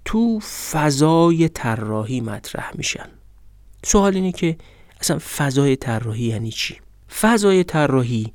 تو 0.05 0.41
فضای 0.41 1.49
طراحی 1.49 2.21
مطرح 2.21 2.71
میشن. 2.75 3.09
سوال 3.85 4.15
اینه 4.15 4.33
که 4.33 4.57
اصلا 5.01 5.19
فضای 5.19 5.77
طراحی 5.77 6.25
یعنی 6.25 6.51
چی؟ 6.51 6.77
فضای 7.21 7.65
طراحی 7.65 8.33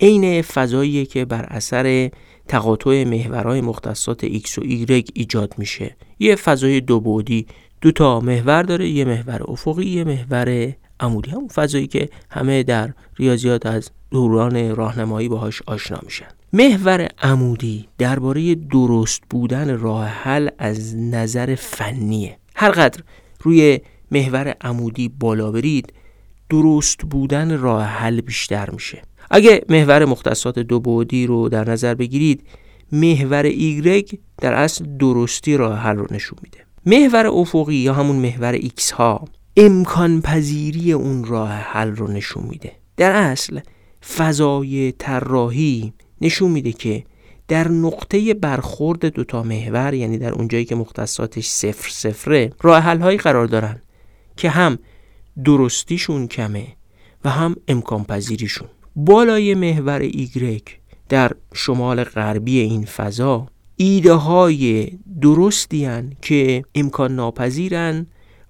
عین 0.00 0.42
فضایی 0.42 1.06
که 1.06 1.24
بر 1.24 1.44
اثر 1.44 2.10
تقاطع 2.48 3.04
محورهای 3.04 3.60
مختصات 3.60 4.26
X 4.26 4.58
و 4.58 4.62
Y 4.62 5.10
ایجاد 5.14 5.54
میشه. 5.58 5.96
یه 6.18 6.36
فضای 6.36 6.80
دو 6.80 7.00
بعدی 7.00 7.46
دو 7.80 7.92
تا 7.92 8.20
محور 8.20 8.62
داره 8.62 8.88
یه 8.88 9.04
محور 9.04 9.42
افقی 9.48 9.86
یه 9.86 10.04
محور 10.04 10.72
عمودی. 11.00 11.30
همون 11.30 11.48
فضایی 11.48 11.86
که 11.86 12.08
همه 12.30 12.62
در 12.62 12.92
ریاضیات 13.16 13.66
از 13.66 13.90
دوران 14.10 14.76
راهنمایی 14.76 15.28
باهاش 15.28 15.62
آشنا 15.66 15.98
میشن. 16.02 16.28
محور 16.52 17.08
عمودی 17.22 17.88
درباره 17.98 18.54
درست 18.54 19.22
بودن 19.30 19.78
راه 19.78 20.06
حل 20.06 20.48
از 20.58 20.96
نظر 20.96 21.54
فنیه. 21.54 22.38
هرقدر 22.56 23.02
روی 23.42 23.80
محور 24.10 24.54
عمودی 24.60 25.08
بالا 25.08 25.50
برید 25.50 25.92
درست 26.50 27.00
بودن 27.00 27.58
راه 27.58 27.84
حل 27.84 28.20
بیشتر 28.20 28.70
میشه. 28.70 29.02
اگه 29.30 29.64
محور 29.68 30.04
مختصات 30.04 30.58
دو 30.58 30.80
بعدی 30.80 31.26
رو 31.26 31.48
در 31.48 31.70
نظر 31.70 31.94
بگیرید 31.94 32.42
محور 32.92 33.42
ایگرگ 33.42 34.18
در 34.38 34.54
اصل 34.54 34.84
درستی 34.98 35.56
راه 35.56 35.78
حل 35.78 35.96
رو 35.96 36.06
نشون 36.10 36.38
میده. 36.42 36.58
محور 36.86 37.26
افقی 37.26 37.74
یا 37.74 37.94
همون 37.94 38.16
محور 38.16 38.52
ایکس 38.52 38.90
ها 38.90 39.24
امکان 39.56 40.20
پذیری 40.20 40.92
اون 40.92 41.24
راه 41.24 41.50
حل 41.50 41.90
رو 41.90 42.08
نشون 42.08 42.44
میده. 42.46 42.72
در 42.96 43.12
اصل 43.12 43.60
فضای 44.16 44.92
طراحی 44.92 45.92
نشون 46.20 46.50
میده 46.50 46.72
که 46.72 47.04
در 47.48 47.68
نقطه 47.68 48.34
برخورد 48.34 49.06
دوتا 49.06 49.42
محور 49.42 49.94
یعنی 49.94 50.18
در 50.18 50.32
اونجایی 50.32 50.64
که 50.64 50.74
مختصاتش 50.74 51.46
صفر 51.46 51.90
صفره 51.90 52.52
راه 52.62 52.82
حل 52.82 52.98
هایی 52.98 53.18
قرار 53.18 53.46
دارن 53.46 53.82
که 54.36 54.50
هم 54.50 54.78
درستیشون 55.44 56.26
کمه 56.26 56.66
و 57.24 57.30
هم 57.30 57.56
امکان 57.68 58.04
پذیریشون 58.04 58.68
بالای 59.04 59.54
محور 59.54 60.00
ایگرگ 60.00 60.62
در 61.08 61.32
شمال 61.54 62.04
غربی 62.04 62.58
این 62.58 62.84
فضا 62.84 63.46
ایده 63.76 64.12
های 64.12 64.90
درستی 65.22 65.88
که 66.22 66.64
امکان 66.74 67.16
ناپذیرن 67.16 68.06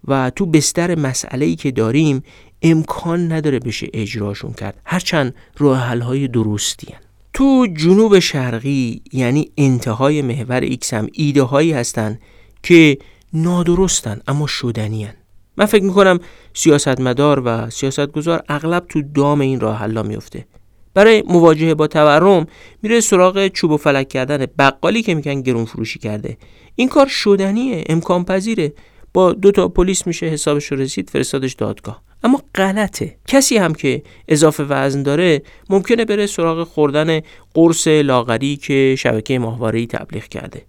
و 0.09 0.30
تو 0.30 0.47
بستر 0.47 0.99
مسئله 0.99 1.47
ای 1.47 1.57
که 1.57 1.71
داریم 1.71 2.23
امکان 2.62 3.33
نداره 3.33 3.59
بشه 3.59 3.88
اجراشون 3.95 4.52
کرد 4.52 4.80
هرچند 4.85 5.35
راه 5.59 5.78
حل 5.78 6.00
های 6.00 6.28
درستی 6.28 6.92
هن. 6.92 7.00
تو 7.33 7.66
جنوب 7.76 8.19
شرقی 8.19 9.02
یعنی 9.12 9.50
انتهای 9.59 10.23
محور 10.23 10.61
ایکس 10.61 10.95
هم 10.95 11.09
ایده 11.12 11.42
هایی 11.42 11.73
هستن 11.73 12.19
که 12.62 12.99
نادرستن 13.33 14.21
اما 14.28 14.47
شدنی 14.47 15.04
هن. 15.04 15.14
من 15.57 15.66
فکر 15.66 15.85
می‌کنم 15.85 16.21
سیاستمدار 16.54 17.42
و 17.45 17.71
سیاستگزار 17.71 18.42
اغلب 18.49 18.87
تو 18.88 19.02
دام 19.14 19.40
این 19.40 19.61
راه 19.61 19.76
حلا 19.76 20.02
میفته 20.02 20.47
برای 20.95 21.23
مواجهه 21.28 21.75
با 21.75 21.87
تورم 21.87 22.47
میره 22.83 23.00
سراغ 23.00 23.49
چوب 23.49 23.71
و 23.71 23.76
فلک 23.76 24.09
کردن 24.09 24.47
بقالی 24.59 25.02
که 25.02 25.14
میگن 25.14 25.40
گرون 25.40 25.64
فروشی 25.64 25.99
کرده. 25.99 26.37
این 26.75 26.88
کار 26.88 27.07
شدنیه 27.07 27.85
امکان 27.88 28.25
پذیره. 28.25 28.73
با 29.14 29.33
دو 29.33 29.52
تا 29.52 29.69
پلیس 29.69 30.07
میشه 30.07 30.26
حسابش 30.26 30.66
رو 30.66 30.78
رسید 30.78 31.11
فرستادش 31.11 31.52
دادگاه. 31.52 32.02
اما 32.23 32.42
غلطه. 32.54 33.16
کسی 33.26 33.57
هم 33.57 33.75
که 33.75 34.02
اضافه 34.28 34.62
وزن 34.62 35.02
داره 35.02 35.42
ممکنه 35.71 36.04
بره 36.04 36.26
سراغ 36.26 36.69
خوردن 36.69 37.21
قرص 37.54 37.88
لاغری 37.88 38.57
که 38.57 38.95
شبکه 38.99 39.38
ماهواره‌ای 39.38 39.87
تبلیغ 39.87 40.25
کرده. 40.25 40.62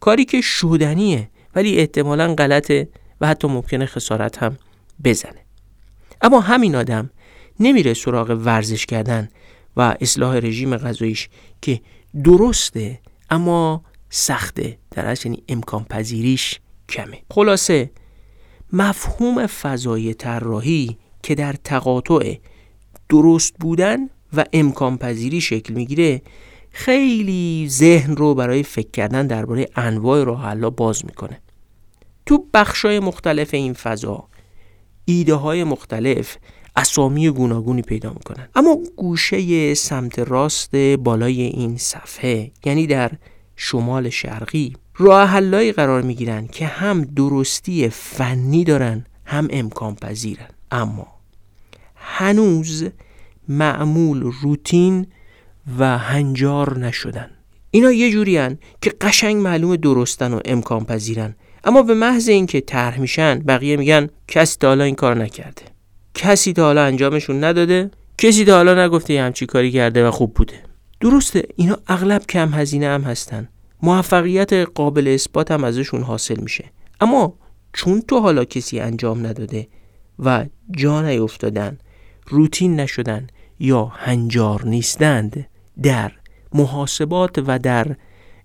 کاری 0.00 0.24
که 0.24 0.40
شدنیه 0.40 1.30
ولی 1.54 1.78
احتمالا 1.78 2.34
غلطه. 2.34 2.88
و 3.20 3.26
حتی 3.26 3.48
ممکنه 3.48 3.86
خسارت 3.86 4.38
هم 4.38 4.56
بزنه. 5.04 5.44
اما 6.22 6.40
همین 6.40 6.76
آدم 6.76 7.10
نمیره 7.60 7.94
سراغ 7.94 8.30
ورزش 8.30 8.86
کردن 8.86 9.28
و 9.76 9.96
اصلاح 10.00 10.36
رژیم 10.36 10.76
غذاییش 10.76 11.28
که 11.62 11.80
درسته 12.24 13.00
اما 13.30 13.84
سخته. 14.10 14.78
در 14.90 15.06
اصل 15.06 15.28
یعنی 15.28 15.42
امکان 15.48 15.84
پذیریش 15.84 16.60
کمه. 16.88 17.18
خلاصه 17.30 17.90
مفهوم 18.72 19.46
فضای 19.46 20.14
طراحی 20.14 20.98
که 21.22 21.34
در 21.34 21.52
تقاطع 21.52 22.36
درست 23.08 23.54
بودن 23.60 23.98
و 24.36 24.44
امکان 24.52 24.98
پذیری 24.98 25.40
شکل 25.40 25.74
می‌گیره 25.74 26.22
خیلی 26.70 27.68
ذهن 27.70 28.16
رو 28.16 28.34
برای 28.34 28.62
فکر 28.62 28.90
کردن 28.90 29.26
درباره 29.26 29.68
انواع 29.76 30.24
راه 30.24 30.70
باز 30.70 31.04
می‌کنه. 31.04 31.40
تو 32.28 32.46
بخشای 32.54 33.00
مختلف 33.00 33.54
این 33.54 33.72
فضا 33.72 34.28
ایده 35.04 35.34
های 35.34 35.64
مختلف 35.64 36.36
اسامی 36.76 37.30
گوناگونی 37.30 37.82
پیدا 37.82 38.10
می‌کنن. 38.10 38.48
اما 38.54 38.78
گوشه 38.96 39.74
سمت 39.74 40.18
راست 40.18 40.76
بالای 40.76 41.42
این 41.42 41.76
صفحه 41.76 42.50
یعنی 42.64 42.86
در 42.86 43.10
شمال 43.56 44.08
شرقی 44.08 44.76
راه 44.96 45.28
حلایی 45.28 45.72
قرار 45.72 46.02
می‌گیرن 46.02 46.46
که 46.46 46.66
هم 46.66 47.04
درستی 47.04 47.88
فنی 47.88 48.64
دارن 48.64 49.04
هم 49.24 49.48
امکان 49.50 49.94
پذیرن. 49.94 50.48
اما 50.70 51.06
هنوز 51.94 52.84
معمول 53.48 54.32
روتین 54.42 55.06
و 55.78 55.98
هنجار 55.98 56.78
نشدن. 56.78 57.30
اینا 57.70 57.92
یه 57.92 58.10
جوری 58.10 58.56
که 58.80 58.90
قشنگ 59.00 59.36
معلوم 59.36 59.76
درستن 59.76 60.34
و 60.34 60.40
امکان 60.44 60.84
پذیرن. 60.84 61.34
اما 61.64 61.82
به 61.82 61.94
محض 61.94 62.28
اینکه 62.28 62.60
طرح 62.60 63.00
میشن 63.00 63.38
بقیه 63.38 63.76
میگن 63.76 64.08
کسی 64.28 64.56
تا 64.60 64.68
حالا 64.68 64.84
این 64.84 64.94
کار 64.94 65.16
نکرده. 65.16 65.62
کسی 66.14 66.52
تا 66.52 66.62
حالا 66.62 66.84
انجامشون 66.84 67.44
نداده 67.44 67.90
کسی 68.18 68.44
تا 68.44 68.52
حالا 68.52 68.84
نگفته 68.86 69.20
همچی 69.20 69.46
کاری 69.46 69.72
کرده 69.72 70.08
و 70.08 70.10
خوب 70.10 70.34
بوده. 70.34 70.62
درسته 71.00 71.42
اینا 71.56 71.78
اغلب 71.86 72.26
کم 72.26 72.48
هزینه 72.54 72.86
هم 72.86 73.02
هستن. 73.02 73.48
موفقیت 73.82 74.52
قابل 74.52 75.08
اثبات 75.08 75.50
هم 75.50 75.64
ازشون 75.64 76.02
حاصل 76.02 76.40
میشه. 76.40 76.64
اما 77.00 77.34
چون 77.72 78.00
تو 78.00 78.20
حالا 78.20 78.44
کسی 78.44 78.80
انجام 78.80 79.26
نداده 79.26 79.68
و 80.18 80.46
جا 80.76 81.02
نیفتادن 81.02 81.78
روتین 82.26 82.80
نشدن 82.80 83.26
یا 83.60 83.84
هنجار 83.84 84.66
نیستند 84.66 85.46
در 85.82 86.12
محاسبات 86.54 87.44
و 87.46 87.58
در 87.58 87.96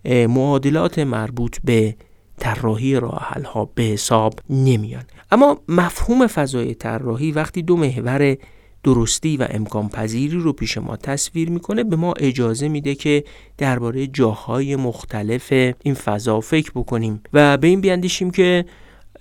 معادلات 0.06 1.00
مربوط 1.00 1.58
به 1.64 1.96
طراحی 2.40 2.96
راه 2.96 3.28
ها 3.54 3.66
به 3.76 3.84
حساب 3.84 4.34
نمیان. 4.50 5.04
اما 5.32 5.58
مفهوم 5.68 6.28
فضای 6.28 6.74
طراحی 6.74 7.32
وقتی 7.32 7.62
دو 7.62 7.78
محور 7.78 8.38
درستی 8.84 9.38
و 9.38 9.48
امکان 9.50 9.90
پذیری 9.90 10.38
رو 10.38 10.54
پیش 10.54 10.78
ما 10.78 10.98
تصویر 10.98 11.50
می‌کنه 11.50 11.84
به 11.84 11.96
ما 11.96 12.14
اجازه 12.20 12.68
میده 12.68 12.96
که 12.96 13.24
درباره 13.58 14.08
جاهای 14.08 14.76
مختلف 14.76 15.54
این 15.84 15.94
فضا 15.94 16.40
فکر 16.40 16.72
بکنیم 16.76 17.22
و 17.34 17.58
به 17.58 17.68
این 17.68 17.82
بیاندیشیم 17.82 18.32
که 18.32 18.66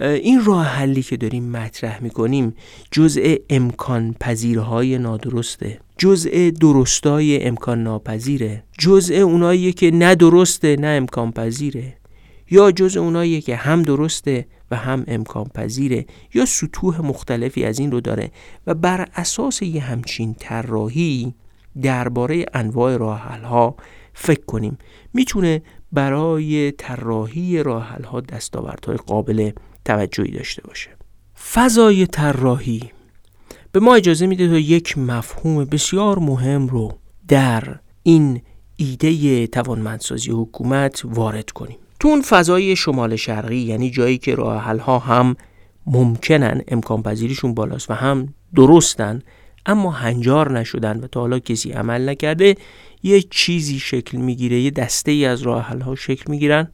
این 0.00 0.44
راه 0.44 0.64
حلی 0.64 1.02
که 1.02 1.16
داریم 1.16 1.50
مطرح 1.50 2.02
می‌کنیم 2.02 2.54
جزء 2.90 3.34
امکان 3.50 4.14
پذیرهای 4.20 4.98
نادرسته 4.98 5.80
جزء 5.98 6.50
درستای 6.60 7.44
امکان 7.44 7.82
ناپذیره 7.82 8.64
جزء 8.78 9.14
اونایی 9.14 9.72
که 9.72 9.90
نه 9.90 10.14
درسته 10.14 10.76
نه 10.76 10.86
امکان 10.86 11.32
پذیره 11.32 11.94
یا 12.52 12.70
جزء 12.70 13.00
اونایی 13.00 13.40
که 13.40 13.56
هم 13.56 13.82
درسته 13.82 14.46
و 14.70 14.76
هم 14.76 15.04
امکان 15.08 15.44
پذیره 15.44 16.06
یا 16.34 16.46
سطوح 16.46 17.00
مختلفی 17.00 17.64
از 17.64 17.78
این 17.78 17.92
رو 17.92 18.00
داره 18.00 18.30
و 18.66 18.74
بر 18.74 19.08
اساس 19.14 19.62
یه 19.62 19.80
همچین 19.80 20.34
طراحی 20.34 21.34
درباره 21.82 22.46
انواع 22.54 22.96
راحل 22.96 23.42
ها 23.42 23.76
فکر 24.14 24.44
کنیم. 24.44 24.78
می‌تونه 25.14 25.62
برای 25.92 26.72
طراحی 26.72 27.62
راحل 27.62 28.04
ها 28.04 28.20
دستاوردهای 28.20 28.96
قابل 28.96 29.50
توجهی 29.84 30.30
داشته 30.30 30.62
باشه. 30.62 30.90
فضای 31.52 32.06
طراحی. 32.06 32.90
به 33.72 33.80
ما 33.80 33.94
اجازه 33.94 34.26
میده 34.26 34.48
تا 34.48 34.58
یک 34.58 34.98
مفهوم 34.98 35.64
بسیار 35.64 36.18
مهم 36.18 36.66
رو 36.66 36.98
در 37.28 37.78
این 38.02 38.42
ایده 38.76 39.46
توانمندسازی 39.46 40.30
حکومت 40.30 41.02
وارد 41.04 41.50
کنیم. 41.50 41.78
تو 42.02 42.08
اون 42.08 42.22
فضای 42.22 42.76
شمال 42.76 43.16
شرقی 43.16 43.56
یعنی 43.56 43.90
جایی 43.90 44.18
که 44.18 44.34
راه 44.34 44.80
ها 44.80 44.98
هم 44.98 45.36
ممکنن 45.86 46.62
امکان 46.68 47.02
پذیریشون 47.02 47.54
بالاست 47.54 47.90
و 47.90 47.94
هم 47.94 48.34
درستن 48.54 49.22
اما 49.66 49.90
هنجار 49.90 50.58
نشدن 50.58 51.00
و 51.00 51.06
تا 51.06 51.20
حالا 51.20 51.38
کسی 51.38 51.72
عمل 51.72 52.08
نکرده 52.08 52.54
یه 53.02 53.22
چیزی 53.22 53.78
شکل 53.78 54.18
می‌گیره 54.18 54.60
یه 54.60 54.70
دسته 54.70 55.10
ای 55.10 55.24
از 55.24 55.42
راه 55.42 55.82
ها 55.82 55.94
شکل 55.94 56.24
می‌گیرن 56.30 56.68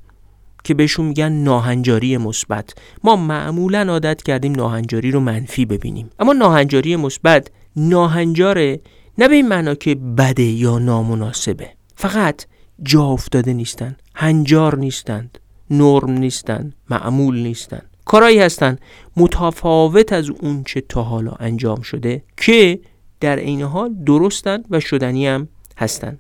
که 0.65 0.75
بهشون 0.75 1.07
میگن 1.07 1.33
ناهنجاری 1.33 2.17
مثبت. 2.17 2.75
ما 3.05 3.17
معمولا 3.17 3.87
عادت 3.89 4.23
کردیم 4.23 4.53
ناهنجاری 4.53 5.11
رو 5.11 5.21
منفی 5.21 5.65
ببینیم. 5.65 6.11
اما 6.19 6.33
ناهنجاری 6.33 6.97
مثبت 6.97 7.51
ناهنجاره 7.77 8.81
نه 9.19 9.29
به 9.29 9.35
این 9.35 9.49
معنا 9.49 9.75
که 9.75 9.95
بده 9.95 10.43
یا 10.43 10.79
نامناسبه. 10.79 11.71
فقط 11.95 12.47
جا 12.83 13.05
افتاده 13.05 13.53
نیستن. 13.53 13.97
هنجار 14.21 14.79
نیستند 14.79 15.39
نرم 15.71 16.11
نیستند 16.11 16.75
معمول 16.91 17.39
نیستند. 17.39 17.91
کارایی 18.05 18.39
هستند 18.39 18.81
متفاوت 19.17 20.13
از 20.13 20.31
اون 20.31 20.65
چه 20.65 20.81
تا 20.81 21.03
حالا 21.03 21.33
انجام 21.33 21.81
شده 21.81 22.23
که 22.37 22.81
در 23.21 23.39
عین 23.39 23.63
حال 23.63 23.95
درستند 24.07 24.65
و 24.71 24.81
شدنی 24.81 25.27
هم 25.27 25.49
هستند. 25.77 26.19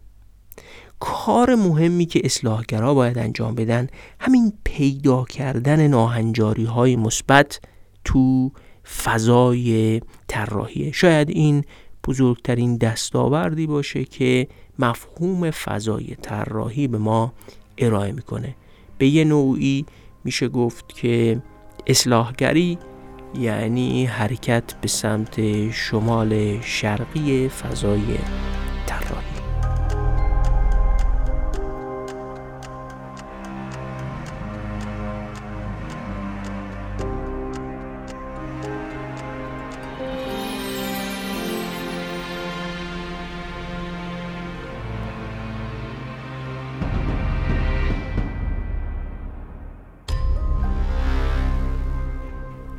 کار 1.01 1.55
مهمی 1.55 2.07
که 2.07 2.21
اصلاحگرا 2.25 2.95
باید 2.95 3.19
انجام 3.19 3.55
بدن 3.55 3.87
همین 4.21 4.53
پیدا 4.65 5.25
کردن 5.25 5.87
ناهنجاری 5.87 6.65
های 6.65 6.97
مثبت 6.97 7.61
تو 8.05 8.53
فضای 9.05 10.01
طراحی. 10.29 10.93
شاید 10.93 11.31
این 11.31 11.65
بزرگترین 12.09 12.77
دستاوردی 12.77 13.67
باشه 13.67 14.05
که 14.05 14.49
مفهوم 14.79 15.51
فضای 15.51 16.17
طراحی 16.23 16.89
به 16.89 16.99
ما 16.99 17.33
ارائه 17.79 18.12
می‌کنه. 18.12 18.55
به 18.99 19.07
یه 19.07 19.25
نوعی 19.25 19.87
میشه 20.25 20.49
گفت 20.49 20.88
که 20.88 21.43
اصلاحگری 21.87 22.79
یعنی 23.41 24.07
حرکت 24.07 24.75
به 24.81 24.88
سمت 24.88 25.71
شمال 25.71 26.61
شرقی 26.61 27.49
فضای 27.49 28.19
طراحی. 28.87 29.28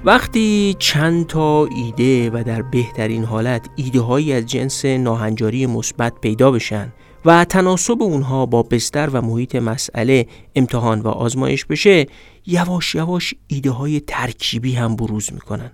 وقتی 0.09 0.75
چند 0.79 1.27
تا 1.27 1.65
ایده 1.65 2.29
و 2.29 2.43
در 2.43 2.61
بهترین 2.61 3.23
حالت 3.23 3.69
ایده 3.75 3.99
هایی 3.99 4.33
از 4.33 4.45
جنس 4.45 4.85
ناهنجاری 4.85 5.65
مثبت 5.65 6.13
پیدا 6.21 6.51
بشن 6.51 6.93
و 7.25 7.45
تناسب 7.45 8.01
اونها 8.01 8.45
با 8.45 8.63
بستر 8.63 9.09
و 9.09 9.21
محیط 9.21 9.55
مسئله 9.55 10.27
امتحان 10.55 10.99
و 10.99 11.07
آزمایش 11.07 11.65
بشه 11.65 12.05
یواش 12.45 12.95
یواش 12.95 13.33
ایده 13.47 13.71
های 13.71 13.99
ترکیبی 13.99 14.73
هم 14.73 14.95
بروز 14.95 15.33
می‌کنن. 15.33 15.71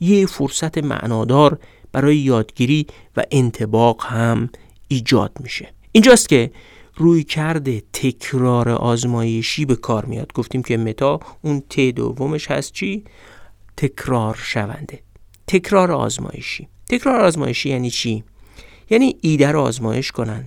یه 0.00 0.26
فرصت 0.26 0.78
معنادار 0.78 1.58
برای 1.92 2.16
یادگیری 2.16 2.86
و 3.16 3.22
انتباق 3.30 4.04
هم 4.04 4.48
ایجاد 4.88 5.32
میشه. 5.40 5.72
اینجاست 5.92 6.28
که 6.28 6.50
روی 6.96 7.24
کرده 7.24 7.82
تکرار 7.92 8.68
آزمایشی 8.68 9.64
به 9.64 9.76
کار 9.76 10.04
میاد. 10.04 10.32
گفتیم 10.32 10.62
که 10.62 10.76
متا 10.76 11.20
اون 11.42 11.60
ت 11.60 11.80
دومش 11.80 12.50
هست 12.50 12.72
چی؟ 12.72 13.04
تکرار 13.76 14.38
شونده. 14.42 15.00
تکرار 15.46 15.92
آزمایشی. 15.92 16.68
تکرار 16.88 17.20
آزمایشی 17.20 17.68
یعنی 17.68 17.90
چی؟ 17.90 18.24
یعنی 18.90 19.16
ایده 19.20 19.52
رو 19.52 19.60
آزمایش 19.60 20.12
کنن. 20.12 20.44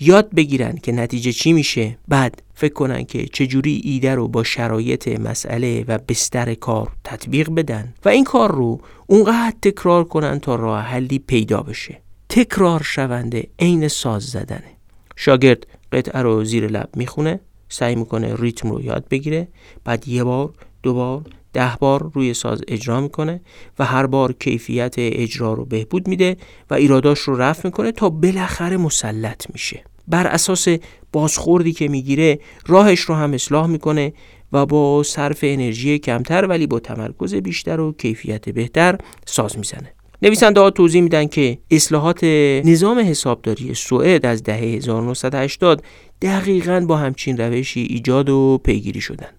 یاد 0.00 0.34
بگیرن 0.34 0.76
که 0.76 0.92
نتیجه 0.92 1.32
چی 1.32 1.52
میشه. 1.52 1.98
بعد 2.08 2.42
فکر 2.54 2.72
کنن 2.72 3.04
که 3.04 3.26
چجوری 3.26 3.80
ایده 3.84 4.14
رو 4.14 4.28
با 4.28 4.44
شرایط 4.44 5.08
مسئله 5.08 5.84
و 5.88 5.98
بستر 5.98 6.54
کار 6.54 6.92
تطبیق 7.04 7.50
بدن 7.50 7.94
و 8.04 8.08
این 8.08 8.24
کار 8.24 8.54
رو 8.54 8.80
اونقدر 9.06 9.56
تکرار 9.62 10.04
کنن 10.04 10.40
تا 10.40 10.54
راه 10.54 10.82
حلی 10.82 11.18
پیدا 11.18 11.62
بشه. 11.62 12.00
تکرار 12.28 12.82
شونده 12.82 13.48
عین 13.58 13.88
ساز 13.88 14.22
زدنه. 14.22 14.76
شاگرد 15.16 15.66
قطعه 15.92 16.22
رو 16.22 16.44
زیر 16.44 16.66
لب 16.66 16.88
می‌خونه 16.96 17.40
سعی 17.68 17.94
می‌کنه 17.94 18.34
ریتم 18.36 18.70
رو 18.70 18.80
یاد 18.82 19.08
بگیره 19.08 19.48
بعد 19.84 20.08
یه 20.08 20.24
بار 20.24 20.52
دو 20.82 20.94
بار 20.94 21.22
ده 21.52 21.76
بار 21.80 22.10
روی 22.14 22.34
ساز 22.34 22.60
اجرا 22.68 23.00
می‌کنه 23.00 23.40
و 23.78 23.84
هر 23.84 24.06
بار 24.06 24.32
کیفیت 24.32 24.94
اجرا 24.98 25.52
رو 25.52 25.64
بهبود 25.64 26.08
میده 26.08 26.36
و 26.70 26.74
ایراداش 26.74 27.18
رو 27.18 27.36
رفع 27.36 27.68
می‌کنه 27.68 27.92
تا 27.92 28.08
بالاخره 28.10 28.76
مسلط 28.76 29.46
میشه. 29.52 29.84
بر 30.08 30.26
اساس 30.26 30.68
بازخوردی 31.12 31.72
که 31.72 31.88
می‌گیره 31.88 32.38
راهش 32.66 33.00
رو 33.00 33.14
هم 33.14 33.32
اصلاح 33.32 33.66
می‌کنه 33.66 34.12
و 34.52 34.66
با 34.66 35.02
صرف 35.02 35.38
انرژی 35.42 35.98
کمتر 35.98 36.46
ولی 36.46 36.66
با 36.66 36.80
تمرکز 36.80 37.34
بیشتر 37.34 37.80
و 37.80 37.92
کیفیت 37.92 38.48
بهتر 38.48 38.98
ساز 39.26 39.58
می‌زنه. 39.58 39.92
نویسنده 40.22 40.60
ها 40.60 40.70
توضیح 40.70 41.02
میدن 41.02 41.26
که 41.26 41.58
اصلاحات 41.70 42.24
نظام 42.64 42.98
حسابداری 42.98 43.74
سوئد 43.74 44.26
از 44.26 44.42
دهه 44.42 44.58
1980 44.58 45.84
دقیقا 46.22 46.84
با 46.88 46.96
همچین 46.96 47.38
روشی 47.38 47.80
ایجاد 47.80 48.28
و 48.28 48.60
پیگیری 48.64 49.00
شدن. 49.00 49.32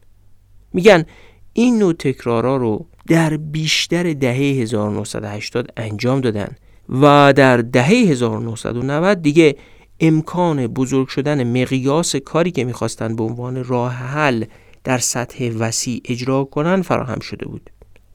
میگن 0.73 1.05
این 1.53 1.79
نوع 1.79 1.93
تکرارا 1.93 2.57
رو 2.57 2.85
در 3.07 3.37
بیشتر 3.37 4.13
دهه 4.13 4.35
1980 4.35 5.69
انجام 5.77 6.21
دادن 6.21 6.55
و 6.89 7.33
در 7.35 7.57
دهه 7.57 7.87
1990 7.87 9.21
دیگه 9.21 9.55
امکان 9.99 10.67
بزرگ 10.67 11.07
شدن 11.07 11.61
مقیاس 11.61 12.15
کاری 12.15 12.51
که 12.51 12.63
می‌خواستن 12.63 13.15
به 13.15 13.23
عنوان 13.23 13.63
راه 13.63 13.93
حل 13.93 14.45
در 14.83 14.97
سطح 14.97 15.49
وسیع 15.59 16.01
اجرا 16.05 16.43
کنن 16.43 16.81
فراهم 16.81 17.19
شده 17.19 17.45
بود. 17.45 17.69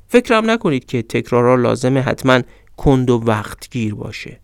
فکرم 0.08 0.50
نکنید 0.50 0.84
که 0.84 1.02
تکرارا 1.02 1.54
لازمه 1.54 2.00
حتما 2.00 2.40
کند 2.76 3.10
و 3.10 3.22
وقتگیر 3.26 3.94
باشه. 3.94 4.40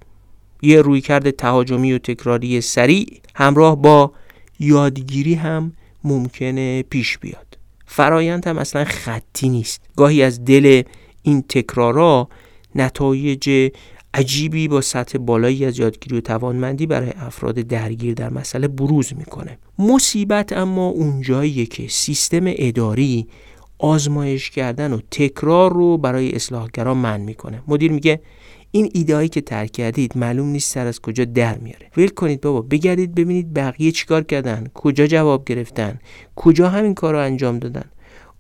یه 0.63 0.83
رویکرد 0.83 1.31
تهاجمی 1.31 1.93
و 1.93 1.99
تکراری 1.99 2.61
سریع 2.61 3.21
همراه 3.35 3.83
با 3.83 4.13
یادگیری 4.61 5.35
هم 5.35 5.73
ممکنه 6.05 6.83
پیش 6.83 7.19
بیاد. 7.19 7.52
فرایند 7.95 8.47
هم 8.47 8.59
اصلا 8.59 8.85
خطی 8.85 9.49
نیست. 9.49 9.81
گاهی 9.97 10.23
از 10.23 10.45
دل 10.45 10.83
این 11.23 11.43
تکرارا 11.43 12.29
نتایج 12.75 13.71
عجیبی 14.15 14.69
با 14.69 14.81
سطح 14.81 15.19
بالایی 15.19 15.65
از 15.65 15.79
یادگیری 15.79 16.17
و 16.17 16.21
توانمندی 16.21 16.87
برای 16.87 17.11
افراد 17.17 17.55
درگیر 17.55 18.15
در 18.15 18.31
مسئله 18.31 18.69
بروز 18.69 19.13
می‌کنه. 19.17 19.59
مصیبت 19.79 20.53
اما 20.53 20.89
اونجاییه 20.89 21.67
که 21.67 21.89
سیستم 21.89 22.43
اداری 22.47 23.27
آزمایش 23.79 24.51
کردن 24.51 24.93
و 24.93 24.99
تکرار 25.11 25.73
رو 25.73 25.99
برای 25.99 26.33
اصلاحگران 26.33 26.97
من 26.97 27.21
می‌کنه. 27.21 27.63
مدیر 27.69 27.93
میگه 27.93 28.21
این 28.75 28.91
ایدهایی 28.95 29.29
که 29.29 29.41
ترک 29.41 29.73
کردید 29.73 30.19
معلوم 30.19 30.49
نیست 30.49 30.73
سر 30.73 30.87
از 30.87 31.01
کجا 31.01 31.25
در 31.25 31.59
میاره. 31.59 31.91
ول 31.97 32.09
کنید 32.09 32.41
بابا 32.41 32.61
بگردید 32.61 33.15
ببینید 33.15 33.55
بقیه 33.55 33.93
چیکار 33.93 34.23
کردن 34.23 34.67
کجا 34.75 35.07
جواب 35.07 35.45
گرفتن 35.45 35.99
کجا 36.37 36.69
همین 36.69 36.95
کار 36.95 37.15
رو 37.15 37.21
انجام 37.21 37.59
دادن. 37.59 37.85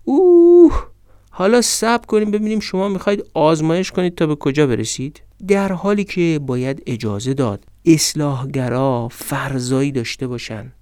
اوه! 0.04 0.86
حالا 1.30 1.62
صبر 1.62 2.06
کنیم 2.06 2.30
ببینیم 2.30 2.60
شما 2.60 2.88
می‌خواید 2.88 3.24
آزمایش 3.34 3.90
کنید 3.90 4.14
تا 4.14 4.26
به 4.26 4.34
کجا 4.34 4.66
برسید. 4.66 5.22
در 5.48 5.72
حالی 5.72 6.04
که 6.04 6.40
باید 6.46 6.82
اجازه 6.86 7.34
داد 7.34 7.64
اصلاحگرا 7.84 9.08
فرضایی 9.08 9.92
داشته 9.92 10.26
باشن. 10.26 10.72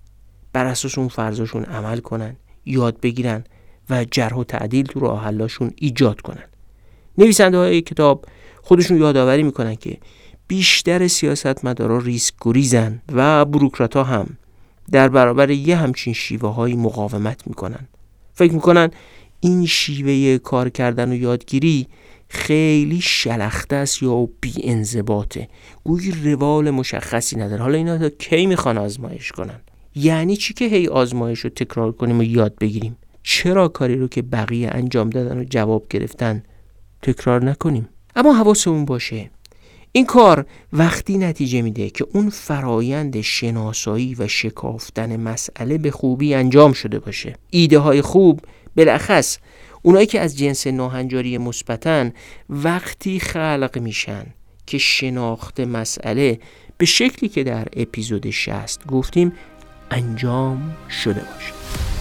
بر 0.52 0.66
اساس 0.66 0.98
اون 0.98 1.08
فرضاشون 1.08 1.64
عمل 1.64 1.98
کنن 2.00 2.36
یاد 2.64 3.00
بگیرن 3.00 3.44
و 3.90 4.04
جرح 4.04 4.34
و 4.34 4.44
تعدیل 4.44 4.86
تو 4.86 5.00
راه 5.00 5.24
حلاشون 5.24 5.70
ایجاد 5.76 6.20
کنن. 6.20 6.44
نویسنده 7.18 7.58
های 7.58 7.80
کتاب 7.82 8.24
خودشون 8.70 8.98
یادآوری 8.98 9.42
می‌کنن 9.42 9.74
که 9.74 9.98
بیشتر 10.48 11.08
سیاستمدارا 11.08 11.98
ریسک 11.98 12.34
گریزن 12.40 13.02
و 13.12 13.44
بروکرات 13.44 13.96
هم 13.96 14.36
در 14.92 15.08
برابر 15.08 15.50
یه 15.50 15.76
همچین 15.76 16.12
شیوه 16.12 16.54
های 16.54 16.74
مقاومت 16.74 17.46
می‌کنن. 17.46 17.88
فکر 18.34 18.52
می‌کنن 18.52 18.90
این 19.40 19.66
شیوه 19.66 20.38
کار 20.38 20.68
کردن 20.68 21.12
و 21.12 21.14
یادگیری 21.14 21.86
خیلی 22.28 23.00
شلخته 23.00 23.76
است 23.76 24.02
یا 24.02 24.28
بی 24.40 24.54
انضباطه 24.62 25.48
گویی 25.84 26.10
روال 26.24 26.70
مشخصی 26.70 27.36
نداره. 27.36 27.62
حالا 27.62 27.78
اینا 27.78 27.98
تا 27.98 28.08
کی 28.08 28.46
می‌خوان 28.46 28.78
آزمایش 28.78 29.32
کنن؟ 29.32 29.60
یعنی 29.94 30.36
چی 30.36 30.54
که 30.54 30.64
هی 30.64 30.88
آزمایش 30.88 31.40
رو 31.40 31.50
تکرار 31.50 31.92
کنیم 31.92 32.18
و 32.18 32.22
یاد 32.22 32.54
بگیریم؟ 32.60 32.96
چرا 33.22 33.68
کاری 33.68 33.96
رو 33.96 34.08
که 34.08 34.22
بقیه 34.22 34.70
انجام 34.72 35.10
دادن 35.10 35.38
و 35.38 35.44
جواب 35.44 35.86
گرفتن 35.90 36.42
تکرار 37.02 37.44
نکنیم؟ 37.44 37.88
اما 38.16 38.32
حواسمون 38.32 38.84
باشه. 38.84 39.30
این 39.92 40.06
کار 40.06 40.46
وقتی 40.72 41.18
نتیجه 41.18 41.62
میده 41.62 41.90
که 41.90 42.06
اون 42.12 42.30
فرایند 42.30 43.20
شناسایی 43.20 44.14
و 44.14 44.28
شکافتن 44.28 45.16
مسئله 45.16 45.78
به 45.78 45.90
خوبی 45.90 46.34
انجام 46.34 46.72
شده 46.72 46.98
باشه. 46.98 47.34
ایده 47.50 47.78
های 47.78 48.02
خوب 48.02 48.40
بالاخص 48.76 49.38
اونایی 49.82 50.06
که 50.06 50.20
از 50.20 50.38
جنس 50.38 50.66
ناهنجاری 50.66 51.38
مثبتن 51.38 52.12
وقتی 52.50 53.20
خلق 53.20 53.78
میشن 53.78 54.26
که 54.66 54.78
شناخت 54.78 55.60
مسئله 55.60 56.40
به 56.78 56.86
شکلی 56.86 57.28
که 57.28 57.44
در 57.44 57.68
اپیزود 57.76 58.30
60 58.30 58.86
گفتیم 58.86 59.32
انجام 59.90 60.76
شده 61.02 61.20
باشه. 61.20 61.99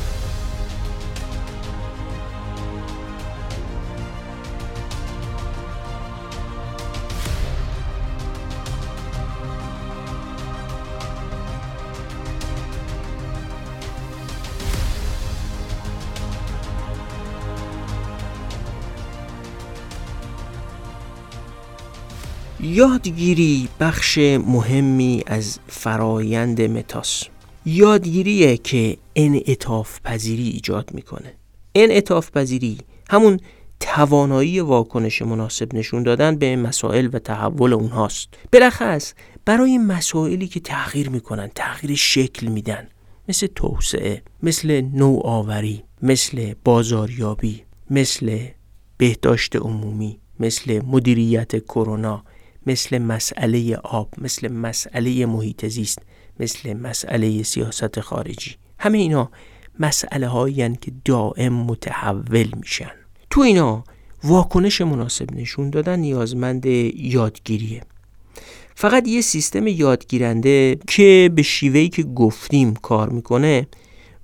یادگیری 22.80 23.70
بخش 23.80 24.18
مهمی 24.48 25.24
از 25.28 25.60
فرایند 25.68 26.62
متاس. 26.62 27.24
یادگیریه 27.66 28.58
که 28.58 28.98
انعطاف 29.16 30.00
پذیری 30.02 30.50
ایجاد 30.50 30.94
می‌کنه. 30.94 31.34
انعطاف 31.76 32.32
پذیری 32.32 32.78
همون 33.10 33.40
توانایی 33.80 34.60
واکنش 34.60 35.22
مناسب 35.22 35.76
نشون 35.76 36.04
دادن 36.04 36.36
به 36.36 36.56
مسائل 36.56 37.10
و 37.14 37.20
تحول 37.20 37.74
اونهاست. 37.74 38.28
بلخص 38.52 39.14
برای 39.46 39.78
مسائلی 39.78 40.48
که 40.48 40.60
تغییر 40.60 41.10
می‌کنن 41.10 41.50
تغییر 41.56 41.96
شکل 41.96 42.48
میدن. 42.48 42.88
مثل 43.30 43.48
توسعه 43.48 44.22
مثل 44.44 44.82
نوآوری 44.82 45.84
مثل 46.02 46.54
بازاریابی 46.64 47.64
مثل 47.90 48.40
بهداشت 48.98 49.56
عمومی 49.56 50.20
مثل 50.40 50.82
مدیریت 50.86 51.66
کرونا. 51.66 52.24
مثل 52.68 52.98
مسئله 52.98 53.76
آب 53.76 54.10
مثل 54.18 54.52
مسئله 54.52 55.26
محیط 55.26 55.66
زیست 55.66 56.00
مثل 56.40 56.74
مسئله 56.74 57.44
سیاست 57.44 58.00
خارجی. 58.00 58.56
همه 58.80 58.98
اینا 58.98 59.32
مسئله 59.80 60.28
هایی 60.28 60.76
که 60.76 60.92
دائم 61.06 61.54
متحول 61.54 62.48
میشن. 62.58 62.92
تو 63.30 63.42
اینا 63.42 63.84
واکنش 64.24 64.82
مناسب 64.82 65.32
نشون 65.32 65.70
دادن 65.70 66.00
نیازمند 66.00 66.66
یادگیریه. 66.96 67.82
فقط 68.76 69.08
یه 69.08 69.22
سیستم 69.22 69.68
یادگیرنده 69.68 70.80
که 70.88 71.32
به 71.36 71.42
شیوهی 71.42 71.90
که 71.90 72.04
گفتیم 72.04 72.74
کار 72.74 73.10
می‌کنه 73.10 73.68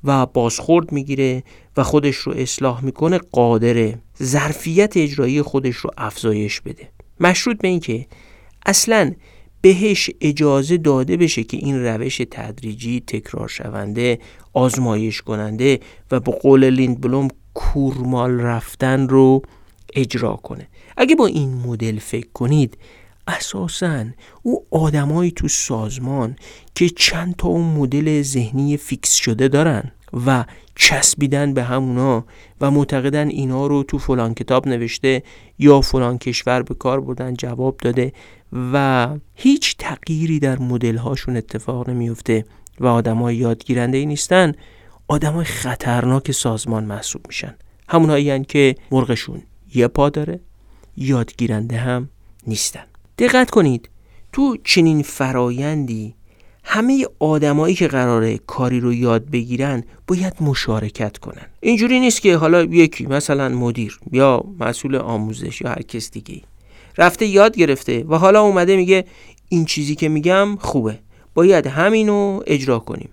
و 0.03 0.25
بازخورد 0.25 0.91
می‌گیره 0.91 1.43
و 1.77 1.83
خودش 1.83 2.15
رو 2.15 2.33
اصلاح 2.33 2.85
می‌کنه 2.85 3.17
قادره 3.31 3.99
ظرفیت 4.23 4.97
اجرایی 4.97 5.41
خودش 5.41 5.75
رو 5.75 5.91
افزایش 5.97 6.61
بده. 6.61 6.89
مشروط 7.19 7.57
به 7.57 7.67
اینکه 7.67 8.05
اصلا 8.65 9.13
بهش 9.61 10.09
اجازه 10.21 10.77
داده 10.77 11.17
بشه 11.17 11.43
که 11.43 11.57
این 11.57 11.85
روش 11.85 12.21
تدریجی 12.31 13.03
تکرار 13.07 13.47
شونده 13.47 14.19
آزمایش 14.53 15.21
کننده 15.21 15.79
و 16.11 16.19
به 16.19 16.31
قول 16.31 16.69
لیند 16.69 17.01
بلوم 17.01 17.27
کورمال 17.53 18.39
رفتن 18.39 19.07
رو 19.09 19.41
اجرا 19.95 20.35
کنه. 20.35 20.67
اگه 20.97 21.15
با 21.15 21.25
این 21.25 21.53
مدل 21.53 21.99
فکر 21.99 22.27
کنید 22.33 22.77
اساسا 23.27 24.05
او 24.43 24.65
آدمایی 24.71 25.31
تو 25.31 25.47
سازمان 25.47 26.35
که 26.75 26.89
چند 26.89 27.35
تا 27.35 27.47
اون 27.47 27.65
مدل 27.65 28.21
ذهنی 28.21 28.77
فیکس 28.77 29.13
شده 29.13 29.47
دارن. 29.47 29.91
و 30.25 30.45
چسبیدن 30.75 31.53
به 31.53 31.63
همونا 31.63 32.25
و 32.61 32.71
معتقدن 32.71 33.27
اینا 33.27 33.67
رو 33.67 33.83
تو 33.83 33.97
فلان 33.97 34.33
کتاب 34.33 34.67
نوشته 34.67 35.23
یا 35.59 35.81
فلان 35.81 36.17
کشور 36.17 36.61
به 36.61 36.75
کار 36.75 37.01
بردن 37.01 37.33
جواب 37.33 37.77
داده 37.77 38.13
و 38.73 39.09
هیچ 39.35 39.75
تغییری 39.77 40.39
در 40.39 40.59
مدل 40.59 40.97
هاشون 40.97 41.37
اتفاق 41.37 41.89
نمیفته 41.89 42.45
و 42.79 42.87
آدمای 42.87 43.35
یادگیرنده 43.35 43.97
ای 43.97 44.05
نیستن 44.05 44.53
آدمای 45.07 45.45
خطرناک 45.45 46.31
سازمان 46.31 46.85
محسوب 46.85 47.27
میشن. 47.27 47.55
همونایی 47.89 48.45
که 48.45 48.75
مرغشون 48.91 49.41
یه 49.75 49.87
پا 49.87 50.09
داره 50.09 50.39
یادگیرنده 50.97 51.77
هم 51.77 52.09
نیستن. 52.47 52.83
دقت 53.17 53.49
کنید 53.49 53.89
تو 54.33 54.57
چنین 54.63 55.03
فرایندی 55.03 56.15
همه 56.67 57.05
آدمایی 57.19 57.75
که 57.75 57.87
قراره 57.87 58.37
کاری 58.37 58.79
رو 58.79 58.93
یاد 58.93 59.29
بگیرن 59.29 59.83
باید 60.07 60.33
مشارکت 60.41 61.17
کنن. 61.17 61.45
اینجوری 61.61 61.99
نیست 61.99 62.21
که 62.21 62.35
حالا 62.35 62.63
یکی 62.63 63.05
مثلا 63.05 63.49
مدیر 63.49 63.99
یا 64.11 64.43
مسئول 64.59 64.95
آموزش 64.95 65.61
یا 65.61 65.69
هر 65.69 65.81
کس 65.81 66.11
دیگه 66.11 66.41
رفته 66.97 67.25
یاد 67.25 67.57
گرفته 67.57 68.03
و 68.03 68.15
حالا 68.15 68.41
اومده 68.41 68.75
میگه 68.75 69.05
این 69.49 69.65
چیزی 69.65 69.95
که 69.95 70.09
میگم 70.09 70.55
خوبه. 70.55 70.99
باید 71.33 71.67
همینو 71.67 72.41
اجرا 72.47 72.79
کنیم. 72.79 73.09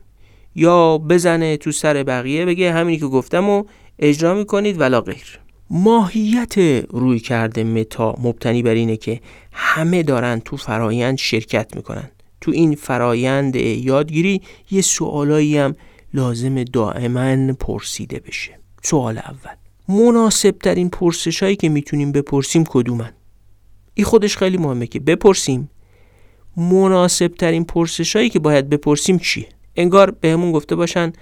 یا 0.57 0.99
بزنه 0.99 1.57
تو 1.57 1.73
سر 1.73 2.03
بقیه 2.03 2.45
بگه 2.45 2.73
همینی 2.73 2.99
که 2.99 3.07
گفتم 3.07 3.49
و 3.49 3.65
اجرا 3.99 4.35
می‌کنید 4.35 4.81
ولا 4.81 5.01
غیر. 5.01 5.39
ماهیت 5.71 6.59
روی 6.91 7.19
کرده 7.19 7.65
متا 7.65 8.17
مبتنی 8.23 8.63
بر 8.63 8.75
اینه 8.75 8.97
که 8.97 9.21
همه 9.53 10.03
دارن 10.03 10.41
تو 10.41 10.57
فرایند 10.57 11.19
شرکت 11.19 11.77
می‌کنن. 11.77 12.11
تو 12.43 12.51
این 12.51 12.75
فرایند 12.75 13.57
یادگیری 13.57 14.41
یه 14.71 14.83
سوالایی 14.83 15.59
هم 15.59 15.75
لازم 16.15 16.65
دائما 16.65 17.53
پرسیده 17.53 18.21
بشه. 18.21 18.59
سوال 18.83 19.19
اول. 19.19 19.55
مناسب 19.89 20.51
ترین 20.51 20.91
پرسش 20.91 21.43
هایی 21.43 21.57
که 21.57 21.69
می‌تونیم 21.69 22.13
بپرسیم 22.13 22.65
کدومن؟ 22.65 23.13
این 23.95 24.07
خودش 24.07 24.37
خیلی 24.37 24.57
مهمه 24.57 24.87
که 24.87 25.01
بپرسیم. 25.01 25.71
مناسب 26.57 27.29
ترین 27.29 27.65
پرسش 27.65 28.17
هایی 28.17 28.29
که 28.29 28.39
باید 28.39 28.69
بپرسیم 28.69 29.19
چیه؟ 29.19 29.49
انگار 29.77 30.11
بهمون 30.11 30.53
گفته 30.53 30.77
باشن 30.77 31.13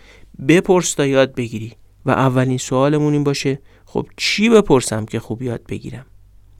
بپرس 0.48 0.94
تا 0.94 1.06
یاد 1.06 1.34
بگیری 1.34 1.72
و 2.06 2.10
اولین 2.10 2.58
سوالمون 2.58 3.12
این 3.12 3.24
باشه 3.24 3.58
خب 3.84 4.06
چی 4.16 4.48
بپرسم 4.48 5.04
که 5.04 5.20
خوب 5.20 5.42
یاد 5.42 5.62
بگیرم؟ 5.68 6.06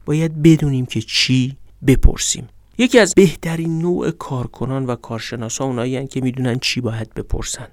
باید 0.07 0.42
بدونیم 0.42 0.87
که 0.87 1.01
چی 1.01 1.57
بپرسیم. 1.87 2.49
یکی 2.80 2.98
از 2.98 3.14
بهترین 3.14 3.78
نوع 3.78 4.10
کارکنان 4.10 4.86
و 4.86 4.96
کارشناسا 4.96 5.64
اونایی 5.64 6.06
که 6.06 6.20
می‌دونن 6.20 6.58
چی 6.58 6.80
باید 6.80 7.14
بپرسن. 7.14 7.68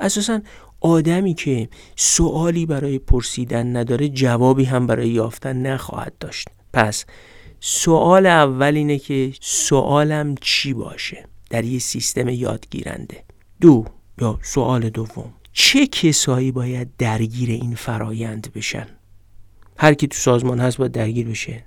اساسا 0.00 0.40
آدمی 0.80 1.34
که 1.34 1.68
سوالی 1.96 2.66
برای 2.66 2.98
پرسیدن 2.98 3.76
نداره 3.76 4.08
جوابی 4.08 4.64
هم 4.64 4.86
برای 4.86 5.08
یافتن 5.08 5.66
نخواهد 5.66 6.12
داشت. 6.20 6.48
پس 6.72 7.04
سوال 7.60 8.26
اول 8.26 8.76
اینه 8.76 8.98
که 8.98 9.32
سوالم 9.40 10.34
چی 10.40 10.72
باشه 10.72 11.24
در 11.50 11.64
یه 11.64 11.78
سیستم 11.78 12.28
یادگیرنده؟ 12.28 13.24
دو 13.60 13.84
یا 14.18 14.38
سوال 14.42 14.90
دوم 14.90 15.32
چه 15.52 15.86
کسایی 15.86 16.52
باید 16.52 16.88
درگیر 16.98 17.50
این 17.50 17.74
فرایند 17.74 18.52
بشن؟ 18.54 18.86
هر 19.78 19.94
کی 19.94 20.06
تو 20.06 20.16
سازمان 20.16 20.60
هست 20.60 20.78
باید 20.78 20.92
درگیر 20.92 21.28
بشه. 21.28 21.64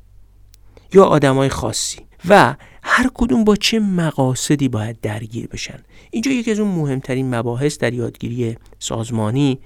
یا 0.93 1.03
آدمای 1.03 1.49
خاصی. 1.49 1.99
و 2.29 2.55
هر 2.83 3.09
کدوم 3.13 3.43
با 3.43 3.55
چه 3.55 3.79
مقاصدی 3.79 4.67
باید 4.67 5.01
درگیر 5.01 5.47
بشن. 5.47 5.79
اینجا 6.11 6.31
یکی 6.31 6.51
از 6.51 6.59
اون 6.59 6.71
مهمترین 6.71 7.35
مباحث 7.35 7.77
در 7.77 7.93
یادگیری 7.93 8.57
سازمانی 8.79 9.59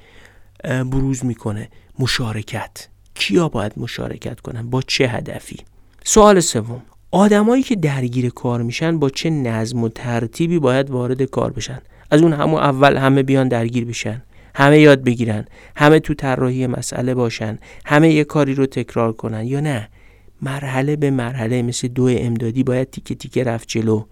بروز 0.63 1.25
می‌کنه. 1.25 1.69
مشارکت. 1.99 2.87
کیا 3.13 3.49
باید 3.49 3.73
مشارکت 3.77 4.39
کنن؟ 4.39 4.69
با 4.69 4.81
چه 4.81 5.07
هدفی؟ 5.07 5.57
سوال 6.03 6.39
سوم. 6.39 6.81
آدمایی 7.11 7.63
که 7.63 7.75
درگیر 7.75 8.29
کار 8.29 8.61
میشن 8.61 8.99
با 8.99 9.09
چه 9.09 9.29
نظم 9.29 9.83
و 9.83 9.89
ترتیبی 9.89 10.59
باید 10.59 10.89
وارد 10.89 11.21
کار 11.23 11.51
بشن؟ 11.51 11.81
از 12.11 12.21
اون 12.21 12.33
همون 12.33 12.59
اول 12.59 12.97
همه 12.97 13.23
بیان 13.23 13.47
درگیر 13.47 13.85
بشن. 13.85 14.23
همه 14.55 14.79
یاد 14.79 15.03
بگیرن. 15.03 15.45
همه 15.75 15.99
تو 15.99 16.13
طراحی 16.13 16.67
مسئله 16.67 17.15
باشن. 17.15 17.59
همه 17.85 18.13
یه 18.13 18.23
کاری 18.23 18.55
رو 18.55 18.65
تکرار 18.65 19.13
کنن 19.13 19.47
یا 19.47 19.59
نه؟ 19.59 19.89
مرحله 20.41 20.95
به 20.95 21.11
مرحله 21.11 21.61
مثل 21.61 21.87
دو 21.87 22.07
امدادی 22.09 22.63
باید 22.63 22.89
تیکه 22.89 23.15
تیکه 23.15 23.43
رفت 23.43 23.67
جلو. 23.67 24.03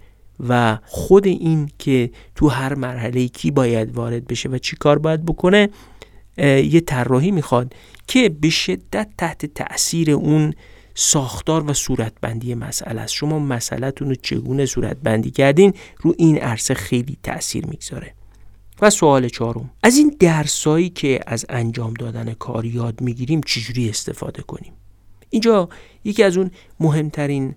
و 0.49 0.79
خود 0.85 1.27
این 1.27 1.69
که 1.79 2.11
تو 2.35 2.47
هر 2.47 2.75
مرحله 2.75 3.27
کی 3.27 3.51
باید 3.51 3.95
وارد 3.95 4.27
بشه 4.27 4.49
و 4.49 4.57
چی 4.57 4.75
کار 4.75 4.99
باید 4.99 5.25
بکنه 5.25 5.69
یه 6.37 6.81
طراحی 6.81 7.31
می‌خواد 7.31 7.73
که 8.07 8.29
به 8.29 8.49
شدت 8.49 9.09
تحت 9.17 9.45
تاثیر 9.45 10.11
اون 10.11 10.53
ساختار 10.95 11.71
و 11.71 11.73
صورتبندی 11.73 12.55
مسئله 12.55 13.01
است. 13.01 13.13
شما 13.13 13.39
مسئلهتون 13.39 14.09
رو 14.09 14.15
چگونه 14.15 14.65
صورتبندی 14.65 15.31
کردین 15.31 15.73
رو 16.01 16.13
این 16.17 16.37
عرصه 16.37 16.73
خیلی 16.73 17.17
تاثیر 17.23 17.65
می‌گذاره. 17.65 18.13
و 18.81 18.89
سوال 18.89 19.29
چهارم 19.29 19.69
از 19.83 19.97
این 19.97 20.15
درسایی 20.19 20.89
که 20.89 21.19
از 21.27 21.45
انجام 21.49 21.93
دادن 21.93 22.33
کار 22.33 22.65
یاد 22.65 23.01
می‌گیریم 23.01 23.41
چجوری 23.41 23.89
استفاده 23.89 24.41
کنیم؟ 24.41 24.73
اینجا 25.29 25.69
یکی 26.03 26.23
از 26.23 26.37
اون 26.37 26.51
مهمترین 26.79 27.55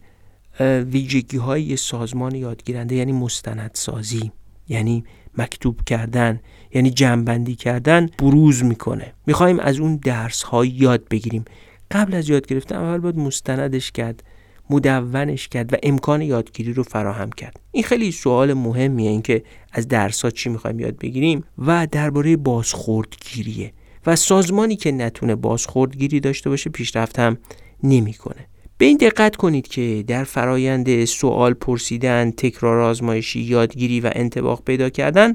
ویژگی 0.60 1.36
های 1.36 1.76
سازمان 1.76 2.34
یادگیرنده 2.34 2.94
یعنی 2.94 3.12
مستندسازی 3.12 4.32
یعنی 4.68 5.04
مکتوب 5.38 5.80
کردن 5.86 6.40
یعنی 6.74 6.90
جمعبندی 6.90 7.54
کردن 7.54 8.06
بروز 8.18 8.64
می‌کنه. 8.64 9.12
می‌خوایم 9.26 9.60
از 9.60 9.78
اون 9.78 9.96
درس 9.96 10.42
های 10.42 10.68
یاد 10.68 11.08
بگیریم. 11.08 11.44
قبل 11.90 12.14
از 12.14 12.28
یاد 12.28 12.46
گرفتن 12.46 12.76
اول 12.76 12.98
باید 12.98 13.18
مستندش 13.18 13.92
کرد 13.92 14.22
مدونش 14.70 15.48
کرد 15.48 15.72
و 15.72 15.76
امکان 15.82 16.22
یادگیری 16.22 16.72
رو 16.72 16.82
فراهم 16.82 17.30
کرد. 17.30 17.60
این 17.72 17.84
خیلی 17.84 18.12
سوال 18.12 18.54
مهمیه 18.54 19.10
اینکه 19.10 19.42
از 19.72 19.88
درس 19.88 20.22
ها 20.22 20.30
چی 20.30 20.48
می‌خوایم 20.48 20.80
یاد 20.80 20.98
بگیریم 20.98 21.44
و 21.58 21.86
درباره 21.86 22.36
بازخوردگیریه. 22.36 23.72
و 24.06 24.16
سازمانی 24.16 24.76
که 24.76 24.92
نتونه 24.92 25.34
بازخوردگیری 25.34 26.20
داشته 26.20 26.50
باشه 26.50 26.70
پیشرفت 26.70 27.18
هم 27.18 27.38
نمی‌کنه. 27.82 28.46
به 28.78 28.86
این 28.86 28.96
دقت 28.96 29.36
کنید 29.36 29.68
که 29.68 30.04
در 30.06 30.24
فرایند 30.24 31.04
سوال 31.04 31.54
پرسیدن، 31.54 32.30
تکرار 32.30 32.80
آزمایشی، 32.80 33.40
یادگیری 33.40 34.00
و 34.00 34.10
انتباق 34.14 34.62
پیدا 34.64 34.90
کردن 34.90 35.34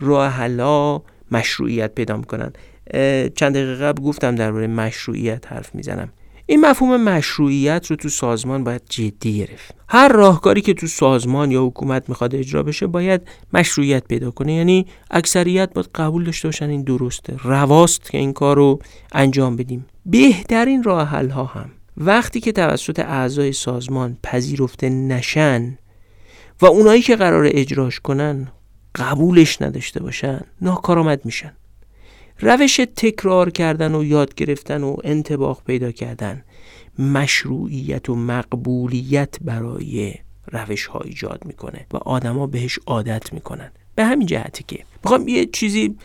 راه 0.00 0.28
حلا 0.28 1.02
مشروعیت 1.30 1.94
پیدا 1.94 2.16
می‌کنن. 2.16 2.52
چند 3.34 3.54
دقیقه 3.54 3.74
قبل 3.74 4.02
گفتم 4.02 4.34
درباره 4.34 4.66
مشروعیت 4.66 5.52
حرف 5.52 5.74
می‌زنم. 5.74 6.12
این 6.48 6.60
مفهوم 6.60 6.96
مشروعیت 6.96 7.86
رو 7.90 7.96
تو 7.96 8.08
سازمان 8.08 8.64
باید 8.64 8.82
جدی 8.88 9.38
گرفت. 9.38 9.74
هر 9.88 10.08
راهکاری 10.08 10.60
که 10.60 10.74
تو 10.74 10.86
سازمان 10.86 11.50
یا 11.50 11.64
حکومت 11.64 12.08
می‌خواد 12.08 12.34
اجرا 12.34 12.62
بشه 12.62 12.86
باید 12.86 13.20
مشروعیت 13.52 14.04
پیدا 14.04 14.30
کنه. 14.30 14.52
یعنی 14.52 14.86
اکثریت 15.10 15.72
باید 15.74 15.88
قبول 15.94 16.24
داشته 16.24 16.48
باشن 16.48 16.68
این 16.68 16.82
درسته. 16.82 17.36
رواست 17.44 18.10
که 18.10 18.18
این 18.18 18.32
کار 18.32 18.56
رو 18.56 18.78
انجام 19.12 19.56
بدیم. 19.56 19.86
بهترین 20.06 20.82
راه 20.82 21.08
حل 21.08 21.30
ها 21.30 21.44
هم. 21.44 21.70
وقتی 21.96 22.40
که 22.40 22.52
توسط 22.52 22.98
اعضای 22.98 23.52
سازمان 23.52 24.18
پذیرفته 24.22 24.88
نشن 24.88 25.78
و 26.62 26.66
اونایی 26.66 27.02
که 27.02 27.16
قرار 27.16 27.48
اجراش 27.50 28.00
کنن 28.00 28.48
قبولش 28.94 29.62
نداشته 29.62 30.02
باشن 30.02 30.40
ناکارآمد 30.60 31.24
میشن. 31.24 31.52
روش 32.40 32.80
تکرار 32.96 33.50
کردن 33.50 33.94
و 33.94 34.04
یاد 34.04 34.34
گرفتن 34.34 34.82
و 34.82 34.96
انتباق 35.04 35.62
پیدا 35.66 35.92
کردن. 35.92 36.42
مشروعیت 36.98 38.08
و 38.08 38.14
مقبولیت 38.14 39.36
برای 39.40 40.14
روش 40.52 40.86
ها 40.86 41.00
ایجاد 41.00 41.42
می‌کنه 41.46 41.86
و 41.92 41.96
آدما 41.96 42.46
بهش 42.46 42.78
عادت 42.86 43.32
می‌کنن. 43.32 43.70
به 43.94 44.04
همین 44.04 44.26
جهتی 44.26 44.64
که 44.68 44.84
می‌خوام 45.04 45.28
یه 45.28 45.46
چیزی 45.46 45.96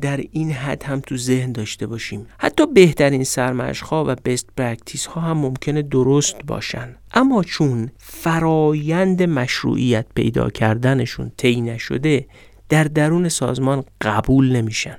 در 0.00 0.24
این 0.32 0.52
حد 0.52 0.82
هم 0.82 1.00
تو 1.00 1.16
ذهن 1.16 1.52
داشته 1.52 1.86
باشیم. 1.86 2.26
حتی 2.38 2.66
بهترین 2.66 3.24
سرمشقها 3.24 4.04
و 4.08 4.16
best 4.24 4.46
practice 4.56 5.06
ها 5.06 5.20
هم 5.20 5.38
ممکنه 5.38 5.82
درست 5.82 6.36
باشن. 6.46 6.96
اما 7.14 7.42
چون 7.42 7.90
فرایند 7.98 9.22
مشروعیت 9.22 10.06
پیدا 10.14 10.50
کردنشون 10.50 11.32
طی 11.36 11.60
نشده 11.60 12.26
در 12.68 12.84
درون 12.84 13.28
سازمان 13.28 13.84
قبول 14.00 14.56
نمیشن. 14.56 14.98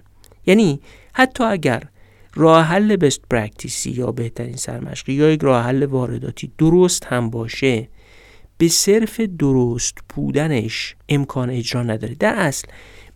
یعنی 0.49 0.79
حتی 1.13 1.43
اگر 1.43 1.83
راه 2.35 2.65
حل 2.65 2.95
best 2.95 3.21
practice 3.29 3.85
ی 3.85 3.91
یا 3.91 4.12
بهترین 4.12 4.55
سرمشقی 4.55 5.13
یا 5.13 5.31
یک 5.31 5.41
راه 5.43 5.63
حل 5.63 5.85
وارداتی 5.85 6.51
درست 6.57 7.05
هم 7.05 7.29
باشه 7.29 7.88
به 8.57 8.67
صرف 8.67 9.19
درست 9.19 9.93
بودنش 10.15 10.95
امکان 11.09 11.49
اجرا 11.49 11.83
نداره. 11.83 12.15
در 12.15 12.35
اصل 12.35 12.67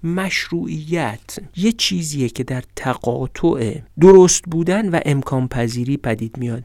مشروعیت 0.04 1.38
یه 1.56 1.72
چیزیه 1.72 2.30
که 2.30 2.44
در 2.44 2.64
تقاطع 2.76 3.80
درست 4.00 4.44
بودن 4.52 4.90
و 4.90 5.00
امکان 5.06 5.48
پذیری 5.48 5.98
پدید 5.98 6.38
میاد 6.38 6.64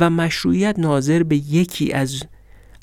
و 0.00 0.10
مشروعیت 0.10 0.78
ناظر 0.78 1.22
به 1.22 1.36
یکی 1.36 1.92
از 1.92 2.22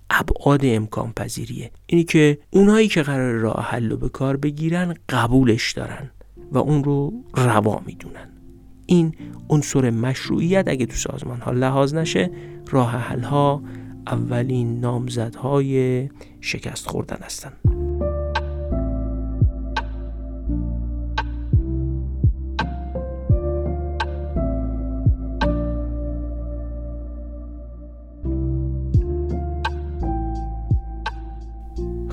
ابعاد 0.10 0.62
امکان 0.64 1.14
پذیریه. 1.14 1.72
اینی 1.86 2.04
که 2.04 2.38
اونایی 2.50 2.88
که 2.88 3.02
قرار 3.02 3.34
راه 3.34 3.68
حل 3.70 3.90
رو 3.90 3.98
به 3.98 4.10
کار 4.10 4.38
بگیرن 4.38 4.94
قبولش 5.10 5.72
دارن. 5.72 6.10
و 6.54 6.58
اون 6.58 6.84
رو 6.84 7.14
روا 7.36 7.82
می‌دونن 7.86 8.30
این 8.86 9.16
عنصر 9.50 9.90
مشروعیت 9.90 10.68
اگه 10.68 10.86
تو 10.86 10.96
سازمان 10.96 11.42
ها 11.42 11.52
لحاظ 11.52 11.94
نشه 11.94 12.32
راه 12.72 12.92
حل 12.92 13.22
ها 13.22 13.62
اولین 14.08 14.80
نامزدهای 14.80 16.10
شکست 16.42 16.88
خوردن 16.88 17.18
هستند. 17.22 17.83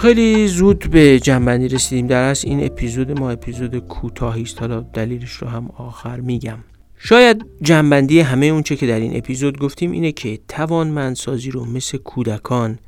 خیلی 0.00 0.48
زود 0.48 0.90
به 0.90 1.20
جنبندی 1.20 1.68
رسیدیم. 1.68 2.06
در 2.06 2.22
از 2.22 2.44
این 2.44 2.64
اپیزود 2.64 3.18
ما 3.20 3.30
اپیزود 3.30 3.78
کوتاهی 3.78 4.42
است. 4.42 4.60
حالا 4.60 4.80
دلیلش 4.80 5.30
رو 5.32 5.48
هم 5.48 5.70
آخر 5.76 6.20
میگم. 6.20 6.58
شاید 6.98 7.46
جنبندی 7.62 8.20
همه 8.20 8.46
اونچه 8.46 8.76
که 8.76 8.86
در 8.86 9.00
این 9.00 9.16
اپیزود 9.16 9.58
گفتیم 9.58 9.90
اینه 9.90 10.12
که 10.12 10.38
توانمندسازی 10.48 11.50
رو 11.50 11.64
مثل 11.64 11.98
کودکان 11.98 12.78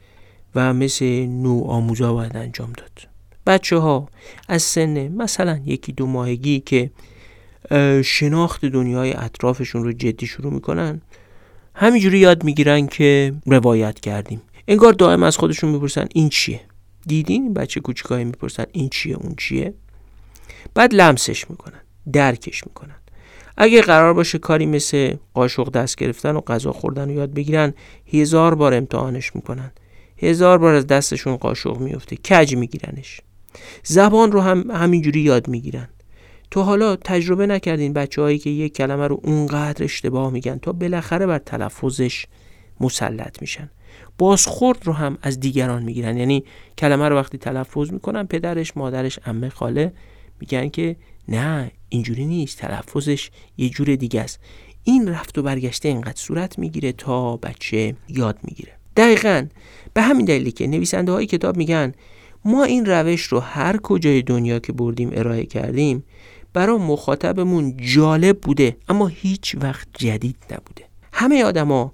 و 0.55 0.75
مثل 0.75 1.05
نو 1.27 1.65
آموزا 1.67 2.13
باید 2.13 2.37
انجام 2.37 2.73
داد. 2.73 3.09
بچه 3.47 3.77
ها 3.77 4.09
از 4.49 4.63
سن 4.63 5.09
مثلا 5.09 5.61
یکی 5.67 5.93
دو 5.93 6.07
ماهگی 6.07 6.61
که 6.61 6.91
شناخت 8.05 8.65
دنیای 8.65 9.13
اطرافشون 9.13 9.85
رو 9.85 9.93
جدی 9.93 10.27
شروع 10.27 10.53
می‌کنن 10.53 11.03
همینجوری 11.75 12.19
یاد 12.19 12.45
می‌گیرن 12.45 12.87
که 12.87 13.35
روایت 13.47 14.01
کردیم. 14.01 14.43
انگار 14.69 14.93
دائم 14.93 15.23
از 15.23 15.37
خودشون 15.37 15.71
می‌پرسن 15.71 16.07
این 16.15 16.29
چیه؟ 16.29 16.61
دیدین؟ 17.07 17.55
بچه 17.55 17.81
کوچیکایی 17.81 18.25
می‌پرسن 18.25 18.65
این 18.73 18.89
چیه 18.89 19.17
اون 19.17 19.35
چیه؟ 19.39 19.75
بعد 20.75 20.95
لمسش 20.95 21.51
می‌کنن 21.51 21.81
درکش 22.13 22.67
می‌کنن. 22.67 22.97
اگه 23.57 23.83
قرار 23.83 24.15
باشه 24.15 24.39
کاری 24.39 24.67
مثل 24.67 25.17
قاشق 25.35 25.71
دست 25.71 25.97
گرفتن 25.97 26.37
و 26.37 26.41
غذا 26.41 26.73
خوردن 26.73 27.09
رو 27.09 27.15
یاد 27.15 27.35
بگیرن 27.35 27.75
هزار 28.13 28.55
بار 28.55 28.75
امتحانش 28.75 29.35
می‌کنن. 29.35 29.73
هزار 30.17 30.59
بار 30.59 30.75
از 30.75 30.87
دستشون 30.87 31.37
قاشق 31.37 31.79
میفته 31.79 32.17
کج 32.17 32.57
میگیرنش. 32.57 33.21
زبان 33.85 34.33
رو 34.33 34.41
هم 34.41 34.71
همینجوری 34.71 35.21
یاد 35.21 35.49
می‌گیرن. 35.49 35.89
تو 36.51 36.63
حالا 36.63 36.97
تجربه 36.97 37.47
نکردین 37.47 37.93
بچه 37.93 38.23
هایی 38.23 38.39
که 38.39 38.51
یک 38.51 38.77
کلمه 38.77 39.07
رو 39.07 39.21
اونقدر 39.23 39.85
اشتباه 39.85 40.31
میگن 40.31 40.59
تا 40.59 40.73
بالاخره 40.73 41.27
بر 41.27 41.39
تلفظش 41.39 42.27
مسلط 42.81 43.41
میشن. 43.41 43.71
بازخورد 44.23 44.87
رو 44.87 44.93
هم 44.93 45.19
از 45.23 45.41
دیگران 45.41 45.83
می‌گیرن. 45.83 46.17
یعنی 46.17 46.45
کلمه 46.79 47.09
رو 47.09 47.17
وقتی 47.17 47.39
تلفظ 47.39 47.93
می‌کنن 47.93 48.27
پدرش 48.27 48.77
مادرش 48.77 49.19
امه 49.27 49.49
خاله 49.49 49.93
میگن 50.41 50.69
که 50.69 50.97
نه 51.29 51.71
اینجوری 51.89 52.27
نیست 52.27 52.59
تلفظش 52.59 53.31
یه 53.59 53.69
جور 53.69 53.97
دیگه 53.97 54.21
است. 54.21 54.41
این 54.85 55.09
رفت 55.09 55.39
و 55.39 55.43
برگشته 55.43 55.89
اینقدر 55.89 56.17
صورت 56.17 56.59
می‌گیره 56.59 56.93
تا 56.93 57.37
بچه 57.37 57.95
یاد 58.09 58.39
می‌گیره. 58.43 58.73
دقیقا 58.97 59.47
به 59.95 60.03
همین 60.03 60.27
دلیلی 60.27 60.53
که 60.53 60.67
نویسنده 60.67 61.13
های 61.13 61.27
کتاب 61.27 61.57
میگن 61.57 61.93
ما 62.45 62.65
این 62.65 62.87
روش 62.87 63.23
رو 63.23 63.41
هر 63.41 63.77
کجای 63.77 64.23
دنیا 64.23 64.59
که 64.59 64.73
بردیم 64.73 65.11
ارائه 65.13 65.47
کردیم 65.47 66.05
برای 66.53 66.79
مخاطبمون 66.79 67.77
جالب 67.77 68.41
بوده 68.41 68.77
اما 68.89 69.07
هیچ 69.07 69.57
وقت 69.61 69.89
جدید 69.99 70.37
نبوده. 70.51 70.85
همه 71.13 71.45
آدما 71.45 71.93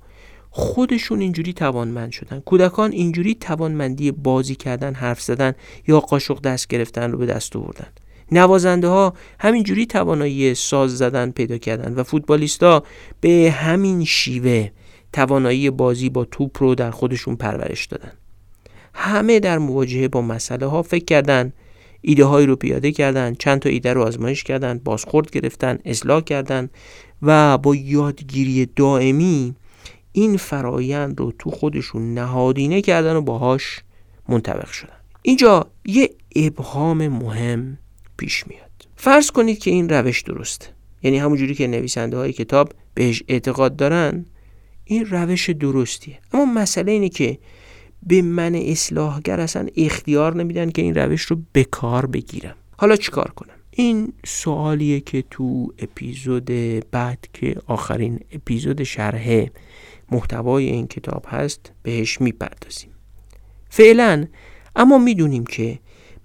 خودشون 0.51 1.21
اینجوری 1.21 1.53
توانمند 1.53 2.13
شدن. 2.13 2.41
کودکان 2.41 2.93
اینجوری 2.93 3.35
توانمندی 3.35 4.13
بازی 4.13 4.55
کردن 4.55 4.95
حرف 4.95 5.21
زدن 5.21 5.53
یا 5.89 6.01
قاشق 6.01 6.41
دست 6.41 6.69
گرفتن 6.69 7.13
رو 7.13 7.19
به 7.19 7.27
دست 7.27 7.57
آوردن. 7.57 7.89
نوازنده 8.33 8.89
ها 8.89 9.15
همینجوری 9.41 9.87
توانایی 9.87 10.55
ساز 10.55 10.99
زدن 10.99 11.31
پیدا 11.31 11.59
کردن 11.59 11.95
و 11.95 12.03
فوتبالیستا 12.03 12.83
به 13.21 13.55
همین 13.57 14.05
شیوه 14.05 14.71
توانایی 15.13 15.71
بازی 15.71 16.09
با 16.09 16.25
توپ 16.25 16.63
رو 16.63 16.75
در 16.75 16.91
خودشون 16.91 17.37
پرورش 17.37 17.87
دادن. 17.87 18.13
همه 18.95 19.41
در 19.41 19.59
مواجهه 19.59 20.09
با 20.09 20.23
مسئله 20.23 20.67
ها 20.67 20.83
فکر 20.83 21.05
کردن 21.05 21.53
ایده 22.01 22.25
هایی 22.25 22.47
رو 22.47 22.57
پیاده 22.57 22.93
کردن 22.93 23.35
چند 23.35 23.59
تا 23.59 23.69
ایده 23.69 23.93
رو 23.93 24.03
آزمایش 24.03 24.45
کردن 24.45 24.81
بازخورد 24.85 25.31
گرفتن 25.31 25.79
اصلاح 25.85 26.21
کردن 26.21 26.71
و 27.23 27.59
با 27.59 27.75
یادگیری 27.75 28.67
دائمی 28.77 29.55
این 30.13 30.37
فرایند 30.37 31.21
رو 31.21 31.33
تو 31.39 31.51
خودشون 31.51 32.15
نهادینه 32.15 32.83
کردن 32.83 33.17
و 33.17 33.21
باهاش 33.21 33.81
منطبق 34.29 34.71
شدن. 34.71 34.99
اینجا 35.23 35.67
یه 35.85 36.11
ابهام 36.37 37.09
مهم 37.09 37.79
پیش 38.17 38.47
میاد. 38.47 38.69
فرض 38.97 39.31
کنید 39.31 39.59
که 39.59 39.71
این 39.71 39.89
روش 39.89 40.23
درسته. 40.23 40.67
یعنی 41.03 41.19
همونجوری 41.19 41.55
که 41.55 41.67
نویسنده 41.67 42.17
های 42.17 42.33
کتاب 42.33 42.73
بهش 42.95 43.23
اعتقاد 43.29 43.77
دارن 43.77 44.27
این 44.85 45.07
روش 45.07 45.51
درستیه. 45.51 46.19
اما 46.33 46.45
مسئله 46.45 46.93
اینه 46.93 47.09
که 47.09 47.39
به 48.03 48.23
من 48.23 48.55
اصلاحگر 48.55 49.41
اصلا 49.41 49.67
اختیار 49.77 50.37
نمیدن 50.37 50.71
که 50.71 50.83
این 50.83 50.95
روش 50.95 51.23
رو 51.23 51.37
به 51.53 51.65
کار 51.65 52.07
بگیرم. 52.07 52.55
حالا 52.77 52.97
چیکار 52.97 53.31
کنم؟ 53.37 53.55
این 53.71 54.13
سوالیه 54.27 55.01
که 55.01 55.25
تو 55.31 55.73
اپیزود 55.79 56.45
بعد 56.91 57.29
که 57.33 57.57
آخرین 57.67 58.21
اپیزود 58.33 58.83
شرح 58.83 59.47
محتوای 60.13 60.65
این 60.65 60.87
کتاب 60.87 61.25
هست 61.29 61.73
بهش 61.83 62.21
می‌پردازیم. 62.21 62.91
فعلا 63.71 64.27
اما 64.77 64.99
می‌دونیم 64.99 65.47
که 65.47 65.79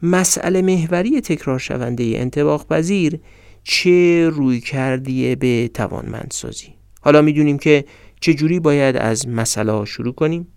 مسئله 0.04 0.62
محوری 0.62 1.22
تکرار 1.22 1.60
شونده 1.60 2.04
انتباق 2.04 2.68
پذیر 2.68 3.20
چه 3.64 4.30
روی 4.30 4.60
کردیه 4.60 5.36
به 5.36 5.68
توانمندسازی. 5.74 6.76
حالا 7.02 7.22
می‌دونیم 7.22 7.58
که 7.58 7.86
چجوری 8.20 8.60
باید 8.60 8.98
از 8.98 9.28
مسئله 9.28 9.86
شروع 9.86 10.14
کنیم 10.14 10.48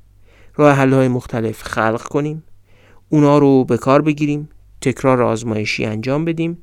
راه 0.54 0.76
های 0.76 1.08
مختلف 1.08 1.62
خلق 1.62 2.02
کنیم 2.02 2.42
اونا 3.08 3.38
رو 3.38 3.64
به 3.64 3.76
کار 3.76 4.02
بگیریم 4.02 4.48
تکرار 4.80 5.22
آزمایشی 5.22 5.84
انجام 5.84 6.24
بدیم 6.24 6.62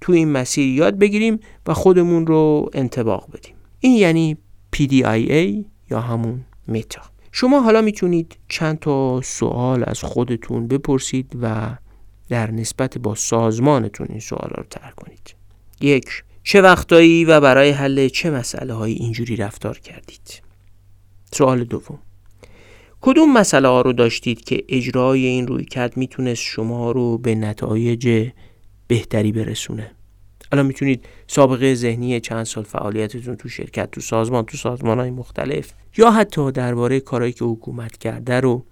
تو 0.00 0.12
این 0.12 0.32
مسیر 0.32 0.66
یاد 0.66 0.98
بگیریم 0.98 1.40
و 1.66 1.74
خودمون 1.74 2.26
رو 2.26 2.70
انتباق 2.72 3.28
بدیم. 3.32 3.54
این 3.80 3.96
یعنی 3.96 4.36
PDIA 4.76 5.64
همون 6.00 6.44
متا. 6.68 7.02
شما 7.32 7.60
حالا 7.60 7.80
می‌تونید 7.80 8.38
چند 8.48 8.78
تا 8.78 9.20
سوال 9.20 9.84
از 9.86 10.02
خودتون 10.02 10.68
بپرسید 10.68 11.36
و 11.42 11.76
در 12.28 12.50
نسبت 12.50 12.98
با 12.98 13.14
سازمانتون 13.14 14.06
این 14.10 14.20
سوال 14.20 14.50
رو 14.56 14.64
ترک 14.70 14.94
کنید. 14.94 15.34
یک 15.80 16.24
چه 16.42 16.62
وقتایی 16.62 17.24
و 17.24 17.40
برای 17.40 17.70
حل 17.70 18.08
چه 18.08 18.30
مسئله 18.30 18.74
های 18.74 18.92
اینجوری 18.92 19.36
رفتار 19.36 19.78
کردید؟ 19.78 20.42
سوال 21.32 21.64
دوم 21.64 21.98
کدوم 23.00 23.32
مسئله 23.32 23.68
ها 23.68 23.80
رو 23.80 23.92
داشتید 23.92 24.44
که 24.44 24.64
اجرای 24.68 25.26
این 25.26 25.46
روی 25.46 25.64
کرد 25.64 25.96
می‌تونست 25.96 26.42
شما 26.42 26.90
رو 26.92 27.18
به 27.18 27.34
نتایج 27.34 28.30
بهتری 28.86 29.32
برسونه؟ 29.32 29.90
الان 30.54 30.66
می‌تونید 30.66 31.04
سابقه 31.26 31.74
ذهنی 31.74 32.20
چند 32.20 32.44
سال 32.44 32.64
فعالیتتون 32.64 33.36
تو 33.36 33.48
شرکت 33.48 33.90
تو 33.90 34.00
سازمان 34.00 34.44
تو 34.44 34.56
سازمان 34.56 34.98
های 34.98 35.10
مختلف 35.10 35.72
یا 35.96 36.10
حتی 36.10 36.52
درباره 36.52 37.00
کارهایی 37.00 37.32
که 37.32 37.44
حکومت 37.44 37.98
کرده 37.98 38.40
رو 38.40 38.64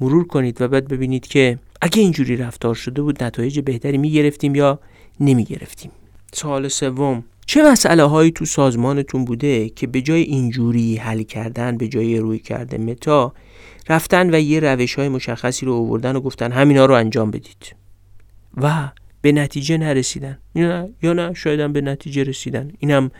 مرور 0.00 0.26
کنید 0.26 0.60
و 0.60 0.68
بعد 0.68 0.88
ببینید 0.88 1.26
که 1.26 1.58
اگه 1.82 2.02
اینجوری 2.02 2.36
رفتار 2.36 2.74
شده 2.74 3.02
بود 3.02 3.24
نتایج 3.24 3.60
بهتری 3.60 3.98
می‌گرفتیم 3.98 4.54
یا 4.54 4.78
نمی‌گرفتیم. 5.20 5.90
سوال 6.32 6.68
سوم 6.68 7.24
چه 7.46 7.62
مسئله 7.62 8.02
هایی 8.02 8.30
تو 8.30 8.44
سازمانتون 8.44 9.24
بوده 9.24 9.68
که 9.68 9.86
به 9.86 10.02
جای 10.02 10.22
اینجوری 10.22 10.96
حل 10.96 11.22
کردن 11.22 11.76
به 11.76 11.88
جای 11.88 12.18
روی 12.18 12.38
کرده 12.38 12.78
متا 12.78 13.32
رفتن 13.88 14.34
و 14.34 14.40
یه 14.40 14.60
روش 14.60 14.94
های 14.94 15.08
مشخصی 15.08 15.66
رو 15.66 15.74
آوردن 15.74 16.16
و 16.16 16.20
گفتن 16.20 16.52
همینا 16.52 16.86
رو 16.86 16.94
انجام 16.94 17.30
بدید؟ 17.30 17.76
و 18.56 18.88
به 19.24 19.32
نتیجه 19.32 19.76
نرسیدن. 19.78 20.38
یا 20.54 20.88
یا 21.02 21.12
نه؟ 21.12 21.34
شاید 21.34 21.72
به 21.72 21.80
نتیجه 21.80 22.22
رسیدن. 22.22 22.72
اینم 22.78 23.10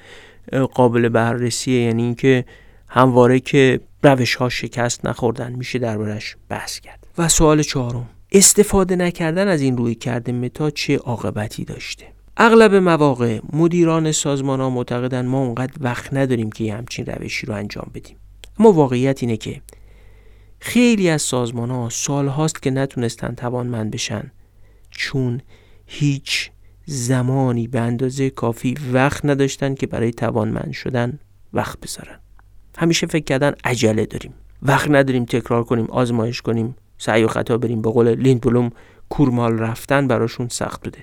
قابل 0.74 1.08
بررسیه. 1.08 1.82
یعنی 1.82 2.02
اینکه 2.02 2.44
همواره 2.88 3.40
که 3.40 3.80
روش 4.02 4.34
ها 4.34 4.48
شکست 4.48 5.06
نخوردن 5.06 5.52
میشه 5.52 5.78
دربارش 5.78 6.36
بحث 6.48 6.80
کرد. 6.80 7.06
و 7.18 7.28
سوال 7.28 7.62
چهارم. 7.62 8.08
استفاده 8.32 8.96
نکردن 8.96 9.48
از 9.48 9.60
این 9.60 9.76
روی 9.76 9.94
کرده 9.94 10.32
متا 10.32 10.70
چه 10.70 10.96
عاقبتی 10.96 11.64
داشته؟ 11.64 12.06
اغلب 12.36 12.74
مواقع 12.74 13.40
مدیران 13.52 14.12
سازمان 14.12 14.60
ها 14.60 14.70
معتقدن 14.70 15.26
ما 15.26 15.44
اونقدر 15.44 15.74
وقت 15.80 16.14
نداریم 16.14 16.52
که 16.52 16.64
یه 16.64 16.74
همچین 16.74 17.06
روشی 17.06 17.46
رو 17.46 17.54
انجام 17.54 17.90
بدیم. 17.94 18.16
اما 18.58 18.72
واقعیت 18.72 19.22
اینه 19.22 19.36
که 19.36 19.60
خیلی 20.60 21.08
از 21.08 21.22
سازمان 21.22 21.70
ها 21.70 21.88
سال 21.88 22.28
هاست 22.28 22.62
که 22.62 22.70
نتونستن 22.70 23.34
توانمند 23.34 23.90
بشن. 23.90 24.30
چون 24.90 25.40
هیچ 25.86 26.50
زمانی 26.86 27.68
به 27.68 27.80
اندازه 27.80 28.30
کافی 28.30 28.74
وقت 28.92 29.24
نداشتن 29.24 29.74
که 29.74 29.86
برای 29.86 30.10
توانمند 30.10 30.72
شدن 30.72 31.18
وقت 31.52 31.80
بذارن. 31.80 32.18
همیشه 32.78 33.06
فکر 33.06 33.24
کردن 33.24 33.54
عجله 33.64 34.06
داریم. 34.06 34.34
وقت 34.62 34.90
نداریم 34.90 35.24
تکرار 35.24 35.64
کنیم 35.64 35.86
آزمایش 35.86 36.42
کنیم 36.42 36.76
سعی 36.98 37.24
و 37.24 37.28
خطا 37.28 37.58
بریم. 37.58 37.82
به 37.82 37.90
قول 37.90 38.14
لیند 38.14 38.72
کورمال 39.08 39.58
رفتن 39.58 40.08
براشون 40.08 40.48
سخت 40.48 40.84
بوده. 40.84 40.98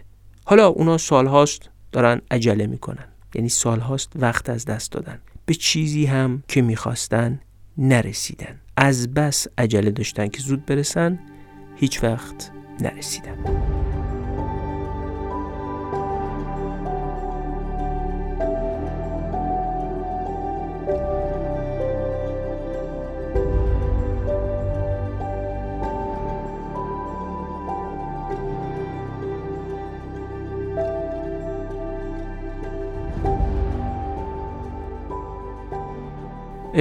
حالا 0.46 0.67
اونا 0.67 0.98
سالهاست 0.98 1.70
دارن 1.91 2.22
عجله 2.32 2.67
می‌کنن. 2.67 3.06
یعنی 3.36 3.50
سالهاست 3.50 4.12
وقت 4.15 4.50
از 4.50 4.65
دست 4.65 4.91
دادن. 4.91 5.20
به 5.46 5.54
چیزی 5.54 6.06
هم 6.06 6.44
که 6.48 6.62
می‌خواستن 6.62 7.39
نرسیدن. 7.78 8.60
از 8.78 9.13
بس 9.13 9.48
عجله 9.58 9.91
داشتن 9.91 10.28
که 10.28 10.41
زود 10.41 10.65
برسن 10.65 11.20
هیچ 11.76 12.04
وقت 12.04 12.52
نرسیدن. 12.82 13.38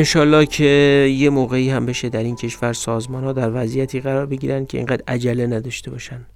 انشالله 0.01 0.47
که 0.47 0.65
یه 1.19 1.31
موقعی 1.31 1.71
هم 1.71 1.87
بشه 1.87 2.09
در 2.09 2.23
این 2.23 2.37
کشور 2.37 2.73
سازمان 2.73 3.25
ها 3.25 3.33
در 3.33 3.51
وضعیتی 3.55 4.01
قرار 4.01 4.27
بگیرن 4.27 4.67
که 4.67 4.79
اینقدر 4.79 5.03
عجله 5.09 5.47
نداشته 5.47 5.91
باشن. 5.91 6.27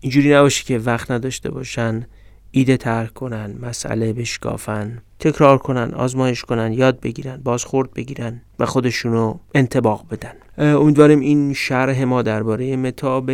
اینجوری 0.00 0.34
نباشه 0.34 0.64
که 0.64 0.78
وقت 0.78 1.10
نداشته 1.10 1.50
باشن 1.50 2.06
ایده 2.50 2.76
ترک 2.76 3.14
کنن 3.14 3.58
مسئله 3.62 4.12
بشکافن 4.12 4.98
تکرار 5.18 5.58
کنن 5.58 5.94
آزمایش 5.94 6.42
کنن 6.42 6.72
یاد 6.72 7.00
بگیرن 7.00 7.40
بازخورد 7.44 7.94
بگیرن 7.94 8.40
و 8.58 8.66
خودشونو 8.66 9.38
انتباق 9.54 10.06
بدن. 10.10 10.34
امیدواریم 10.76 11.20
این 11.20 11.52
شرح 11.54 12.04
ما 12.04 12.22
درباره 12.22 12.76
متاب 12.76 13.30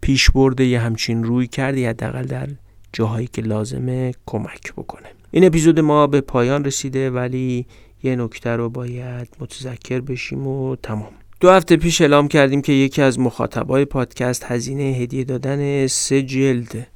پیش 0.00 0.30
برده 0.30 0.64
یه 0.64 0.80
همچین 0.80 1.24
روی 1.24 1.46
کردی 1.46 1.84
حداقل 1.84 2.22
در 2.22 2.48
جاهایی 2.92 3.28
که 3.32 3.42
لازمه 3.42 4.12
کمک 4.26 4.72
بکنه. 4.72 5.08
این 5.30 5.44
اپیزود 5.44 5.80
ما 5.80 6.06
به 6.06 6.20
پایان 6.20 6.64
رسیده 6.64 7.10
ولی 7.10 7.66
یه 8.02 8.16
نکته 8.16 8.50
رو 8.50 8.68
باید 8.68 9.28
متذکر 9.40 10.00
بشیم 10.00 10.46
و 10.46 10.76
تمام. 10.76 11.12
دو 11.40 11.50
هفته 11.50 11.76
پیش 11.76 12.00
اعلام 12.00 12.28
کردیم 12.28 12.62
که 12.62 12.72
یکی 12.72 13.02
از 13.02 13.18
مخاطبای 13.18 13.84
پادکست 13.84 14.44
هزینه 14.44 14.82
هدیه 14.82 15.24
دادن 15.24 15.86
سه 15.86 16.22
جلد 16.22 16.86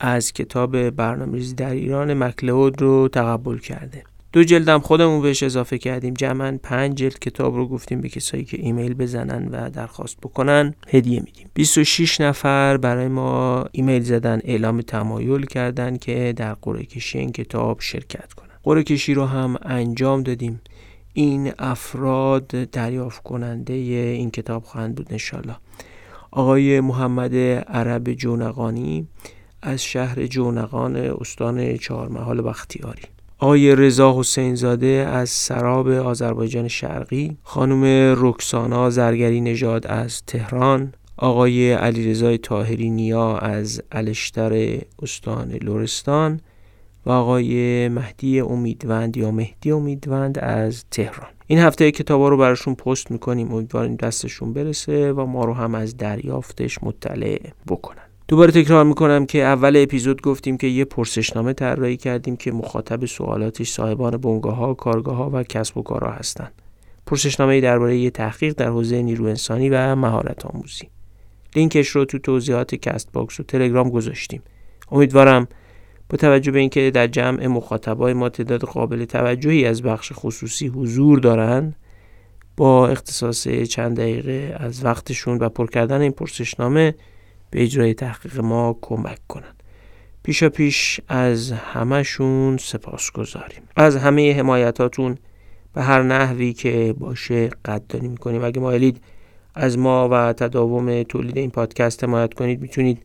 از 0.00 0.32
کتاب 0.32 0.90
برنامه‌ریزی 0.90 1.54
در 1.54 1.70
ایران 1.70 2.14
مکلود 2.14 2.82
رو 2.82 3.08
تقبل 3.08 3.58
کرده. 3.58 4.02
دو 4.32 4.44
جلدم 4.44 4.78
خودمون 4.78 5.22
بهش 5.22 5.42
اضافه 5.42 5.78
کردیم. 5.78 6.14
جمعا 6.14 6.58
پنج 6.62 6.94
جلد 6.94 7.18
کتاب 7.18 7.56
رو 7.56 7.68
گفتیم 7.68 8.00
به 8.00 8.08
کسایی 8.08 8.44
که 8.44 8.56
ایمیل 8.60 8.94
بزنن 8.94 9.48
و 9.48 9.70
درخواست 9.70 10.20
بکنن 10.20 10.74
هدیه 10.88 11.20
میدیم. 11.20 11.50
26 11.54 12.20
نفر 12.20 12.76
برای 12.76 13.08
ما 13.08 13.64
ایمیل 13.72 14.02
زدن 14.02 14.40
اعلام 14.44 14.80
تمایل 14.80 15.46
کردن 15.46 15.96
که 15.96 16.34
در 16.36 16.54
قرعه 16.54 16.84
کشی 16.84 17.18
این 17.18 17.32
کتاب 17.32 17.80
شرکت 17.80 18.32
کنن. 18.32 18.45
قره 18.66 18.82
کشی 18.82 19.14
رو 19.14 19.24
هم 19.24 19.56
انجام 19.62 20.22
دادیم. 20.22 20.60
این 21.12 21.52
افراد 21.58 22.46
دریافت 22.46 23.22
کننده 23.22 23.72
این 23.72 24.30
کتاب 24.30 24.64
خواهند 24.64 24.94
بود 24.94 25.06
انشالله 25.10 25.56
آقای 26.30 26.80
محمد 26.80 27.34
عرب 27.68 28.12
جونقانی 28.12 29.08
از 29.62 29.82
شهر 29.82 30.26
جونقان 30.26 30.96
استان 30.96 31.76
چهارمحال 31.76 32.42
بختیاری. 32.42 33.02
آقای 33.38 33.76
رضا 33.76 34.20
حسین 34.20 34.54
زاده 34.54 35.08
از 35.10 35.30
سراب 35.30 35.88
آذربایجان 35.88 36.68
شرقی. 36.68 37.36
خانم 37.42 38.14
رکسانا 38.18 38.90
زرگری 38.90 39.40
نژاد 39.40 39.86
از 39.86 40.22
تهران. 40.26 40.92
آقای 41.16 41.72
علیرضا 41.72 42.36
طاهری 42.36 42.90
نیا 42.90 43.38
از 43.38 43.82
الشتر 43.92 44.78
استان 45.02 45.52
لورستان 45.52 46.40
و 47.06 47.10
آقای 47.10 47.88
مهدی 47.88 48.40
امیدوند 48.40 49.16
یا 49.16 49.30
مهدی 49.30 49.70
امیدوند 49.70 50.38
از 50.38 50.84
تهران 50.90 51.28
این 51.46 51.58
هفته 51.58 51.90
کتابا 51.90 52.28
رو 52.28 52.36
براشون 52.36 52.74
پست 52.74 53.10
می‌کنیم 53.10 53.52
امیدواریم 53.52 53.96
دستشون 53.96 54.52
برسه 54.52 55.12
و 55.12 55.26
ما 55.26 55.44
رو 55.44 55.54
هم 55.54 55.74
از 55.74 55.96
دریافتش 55.96 56.78
مطلع 56.82 57.38
بکنن 57.68 58.02
دوباره 58.28 58.52
تکرار 58.52 58.84
می‌کنم 58.84 59.26
که 59.26 59.42
اول 59.42 59.76
اپیزود 59.76 60.22
گفتیم 60.22 60.56
که 60.56 60.66
یه 60.66 60.84
پرسشنامه 60.84 61.52
طراحی 61.52 61.96
کردیم 61.96 62.36
که 62.36 62.52
مخاطب 62.52 63.06
سوالاتش 63.06 63.70
صاحبان 63.70 64.16
بنگاه 64.16 64.56
ها، 64.56 64.74
کارگاه 64.74 65.16
ها 65.16 65.30
و 65.32 65.42
کسب 65.42 65.78
و 65.78 65.82
کارها 65.82 66.12
هستند. 66.12 66.52
پرسشنامه 67.06 67.60
درباره 67.60 67.96
یه 67.96 68.10
تحقیق 68.10 68.54
در 68.54 68.68
حوزه 68.68 69.02
نیرو 69.02 69.24
انسانی 69.24 69.68
و 69.68 69.94
مهارت 69.94 70.46
آموزی. 70.46 70.88
لینکش 71.56 71.88
رو 71.88 72.04
تو 72.04 72.18
توضیحات 72.18 72.74
Castbox 72.74 73.40
و 73.40 73.42
تلگرام 73.42 73.90
گذاشتیم. 73.90 74.42
امیدوارم 74.92 75.48
با 76.10 76.16
توجه 76.16 76.52
به 76.52 76.58
اینکه 76.58 76.90
در 76.90 77.06
جمع 77.06 77.46
مخاطبای 77.46 78.12
ما 78.12 78.28
تعداد 78.28 78.60
قابل 78.60 79.04
توجهی 79.04 79.64
از 79.64 79.82
بخش 79.82 80.12
خصوصی 80.14 80.66
حضور 80.66 81.18
دارند 81.18 81.76
با 82.56 82.88
اختصاص 82.88 83.48
چند 83.48 83.96
دقیقه 83.96 84.56
از 84.60 84.84
وقتشون 84.84 85.38
و 85.38 85.48
پر 85.48 85.66
کردن 85.66 86.00
این 86.00 86.12
پرسشنامه 86.12 86.94
به 87.50 87.62
اجرای 87.62 87.94
تحقیق 87.94 88.40
ما 88.40 88.78
کمک 88.80 89.18
کنند. 89.28 89.62
پیشا 90.22 90.48
پیش 90.48 91.00
از 91.08 91.52
همهشون 91.52 92.56
سپاس 92.56 93.10
گذاریم 93.10 93.62
از 93.76 93.96
همه 93.96 94.34
حمایتاتون 94.34 95.18
به 95.74 95.82
هر 95.82 96.02
نحوی 96.02 96.52
که 96.52 96.94
باشه 96.98 97.48
قدردانی 97.64 98.08
می‌کنیم. 98.08 98.44
اگه 98.44 98.60
مایلید 98.60 99.00
از 99.54 99.78
ما 99.78 100.08
و 100.08 100.32
تداوم 100.32 101.02
تولید 101.02 101.36
این 101.38 101.50
پادکست 101.50 102.04
حمایت 102.04 102.34
کنید 102.34 102.60
می‌تونید 102.60 103.02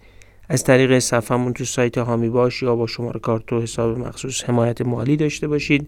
از 0.52 0.64
طریق 0.64 1.00
صفحمون 1.00 1.54
تو 1.54 1.66
سایت 1.66 1.98
هامی 1.98 2.30
باش 2.30 2.64
یا 2.64 2.76
با 2.76 2.88
شماره 2.88 3.20
کارت 3.20 3.54
و 3.54 3.62
حساب 3.62 3.98
مخصوص 3.98 4.44
حمایت 4.44 4.82
مالی 4.82 5.18
داشته 5.18 5.48
باشید. 5.48 5.88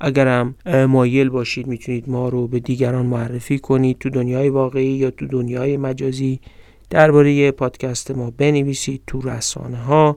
اگرم 0.00 0.54
مایل 0.88 1.28
باشید 1.28 1.66
می‌تونید 1.66 2.08
ما 2.08 2.28
رو 2.28 2.46
به 2.46 2.60
دیگران 2.60 3.06
معرفی 3.06 3.58
کنید 3.58 3.98
تو 3.98 4.10
دنیای 4.10 4.48
واقعی 4.48 4.86
یا 4.86 5.10
تو 5.10 5.26
دنیای 5.26 5.76
مجازی. 5.76 6.40
درباره 6.90 7.50
پادکست 7.50 8.10
ما 8.10 8.30
بنویسید 8.30 9.02
تو 9.06 9.20
رسانه 9.20 9.76
ها 9.76 10.16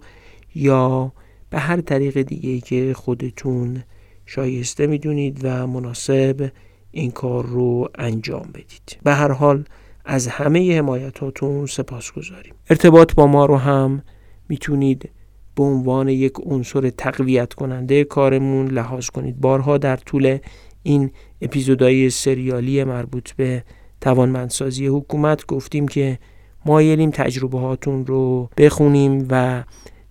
یا 0.56 1.12
به 1.50 1.60
هر 1.60 1.82
طریق 1.82 2.22
دیگه 2.22 2.60
که 2.60 2.94
خودتون 2.94 3.84
شایسته 4.26 4.88
می‌دونید 4.88 5.40
و 5.44 5.68
مناسب 5.68 6.52
این 6.92 7.12
کار 7.12 7.46
رو 7.46 7.90
انجام 7.96 8.50
بدید. 8.54 8.98
به 9.04 9.14
هر 9.14 9.32
حال 9.32 9.64
از 10.10 10.28
همه 10.28 10.78
حمایتاتون 10.78 11.66
سپاس 11.66 12.12
گذاریم 12.12 12.54
ارتباط 12.70 13.14
با 13.14 13.28
ما 13.28 13.46
رو 13.46 13.58
هم 13.58 14.04
می‌تونید 14.50 15.10
به 15.56 15.64
عنوان 15.64 16.10
یک 16.10 16.34
عنصر 16.46 16.90
تقویت 16.90 17.54
کننده 17.54 18.04
کارمون 18.04 18.68
لحاظ 18.68 19.10
کنید. 19.10 19.40
بارها 19.40 19.78
در 19.78 19.96
طول 19.96 20.38
این 20.84 21.12
اپیزودهای 21.42 22.10
سریالی 22.10 22.84
مربوط 22.84 23.32
به 23.32 23.64
توانمندسازی 24.02 24.88
حکومت 24.88 25.46
گفتیم 25.46 25.88
که 25.88 26.20
مایلیم 26.66 27.12
تجربه 27.12 27.60
هاتون 27.60 28.06
رو 28.06 28.50
بخونیم 28.58 29.28
و 29.30 29.64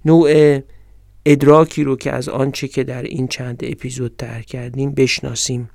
نوع 0.05 0.59
ادراکی 1.27 1.85
رو 1.85 1.97
که 1.97 2.13
از 2.13 2.29
آنچه 2.29 2.69
که 2.69 2.85
در 2.85 3.03
این 3.03 3.29
چند 3.29 3.61
اپیزود 3.63 4.15
تر 4.19 4.41
کردیم 4.41 4.91
بشناسیم. 4.91 5.71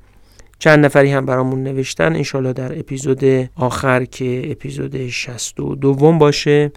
چند 0.62 0.86
نفری 0.86 1.12
هم 1.12 1.26
برامون 1.26 1.64
نوشتن. 1.64 2.16
انشالله 2.16 2.53
در 2.53 2.80
اپیزود 2.80 3.24
آخر 3.55 4.05
که 4.05 4.51
اپیزود 4.51 5.07
62 5.07 5.76
دوم 5.76 6.18
باشه 6.18 6.72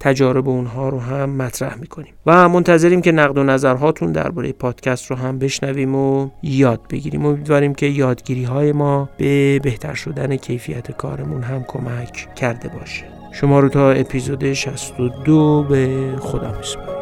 تجارب 0.00 0.48
اونها 0.48 0.88
رو 0.88 1.00
هم 1.00 1.30
مطرح 1.30 1.78
می‌کنیم. 1.78 2.14
و 2.26 2.48
منتظریم 2.48 3.02
که 3.02 3.12
نقد 3.12 3.38
و 3.38 3.42
نظرهاتون 3.42 4.12
درباره 4.12 4.52
پادکست 4.52 5.10
رو 5.10 5.16
هم 5.16 5.38
بشنویم 5.38 5.94
و 5.94 6.30
یاد 6.42 6.80
بگیریم. 6.90 7.26
امیدواریم 7.26 7.74
که 7.74 7.86
یادگیری 7.86 8.44
های 8.44 8.72
ما 8.72 9.08
به 9.18 9.58
بهتر 9.58 9.94
شدن 9.94 10.36
کیفیت 10.36 10.90
کارمون 10.90 11.42
هم 11.42 11.64
کمک 11.68 12.34
کرده 12.34 12.68
باشه. 12.68 13.04
شما 13.32 13.60
رو 13.60 13.68
تا 13.68 13.90
اپیزود 13.90 14.52
62 14.52 15.66
به 15.68 16.14
خدا 16.20 16.58
میسپاریم. 16.58 17.00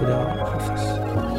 خدا 0.00 0.18
حافظ 0.18 1.31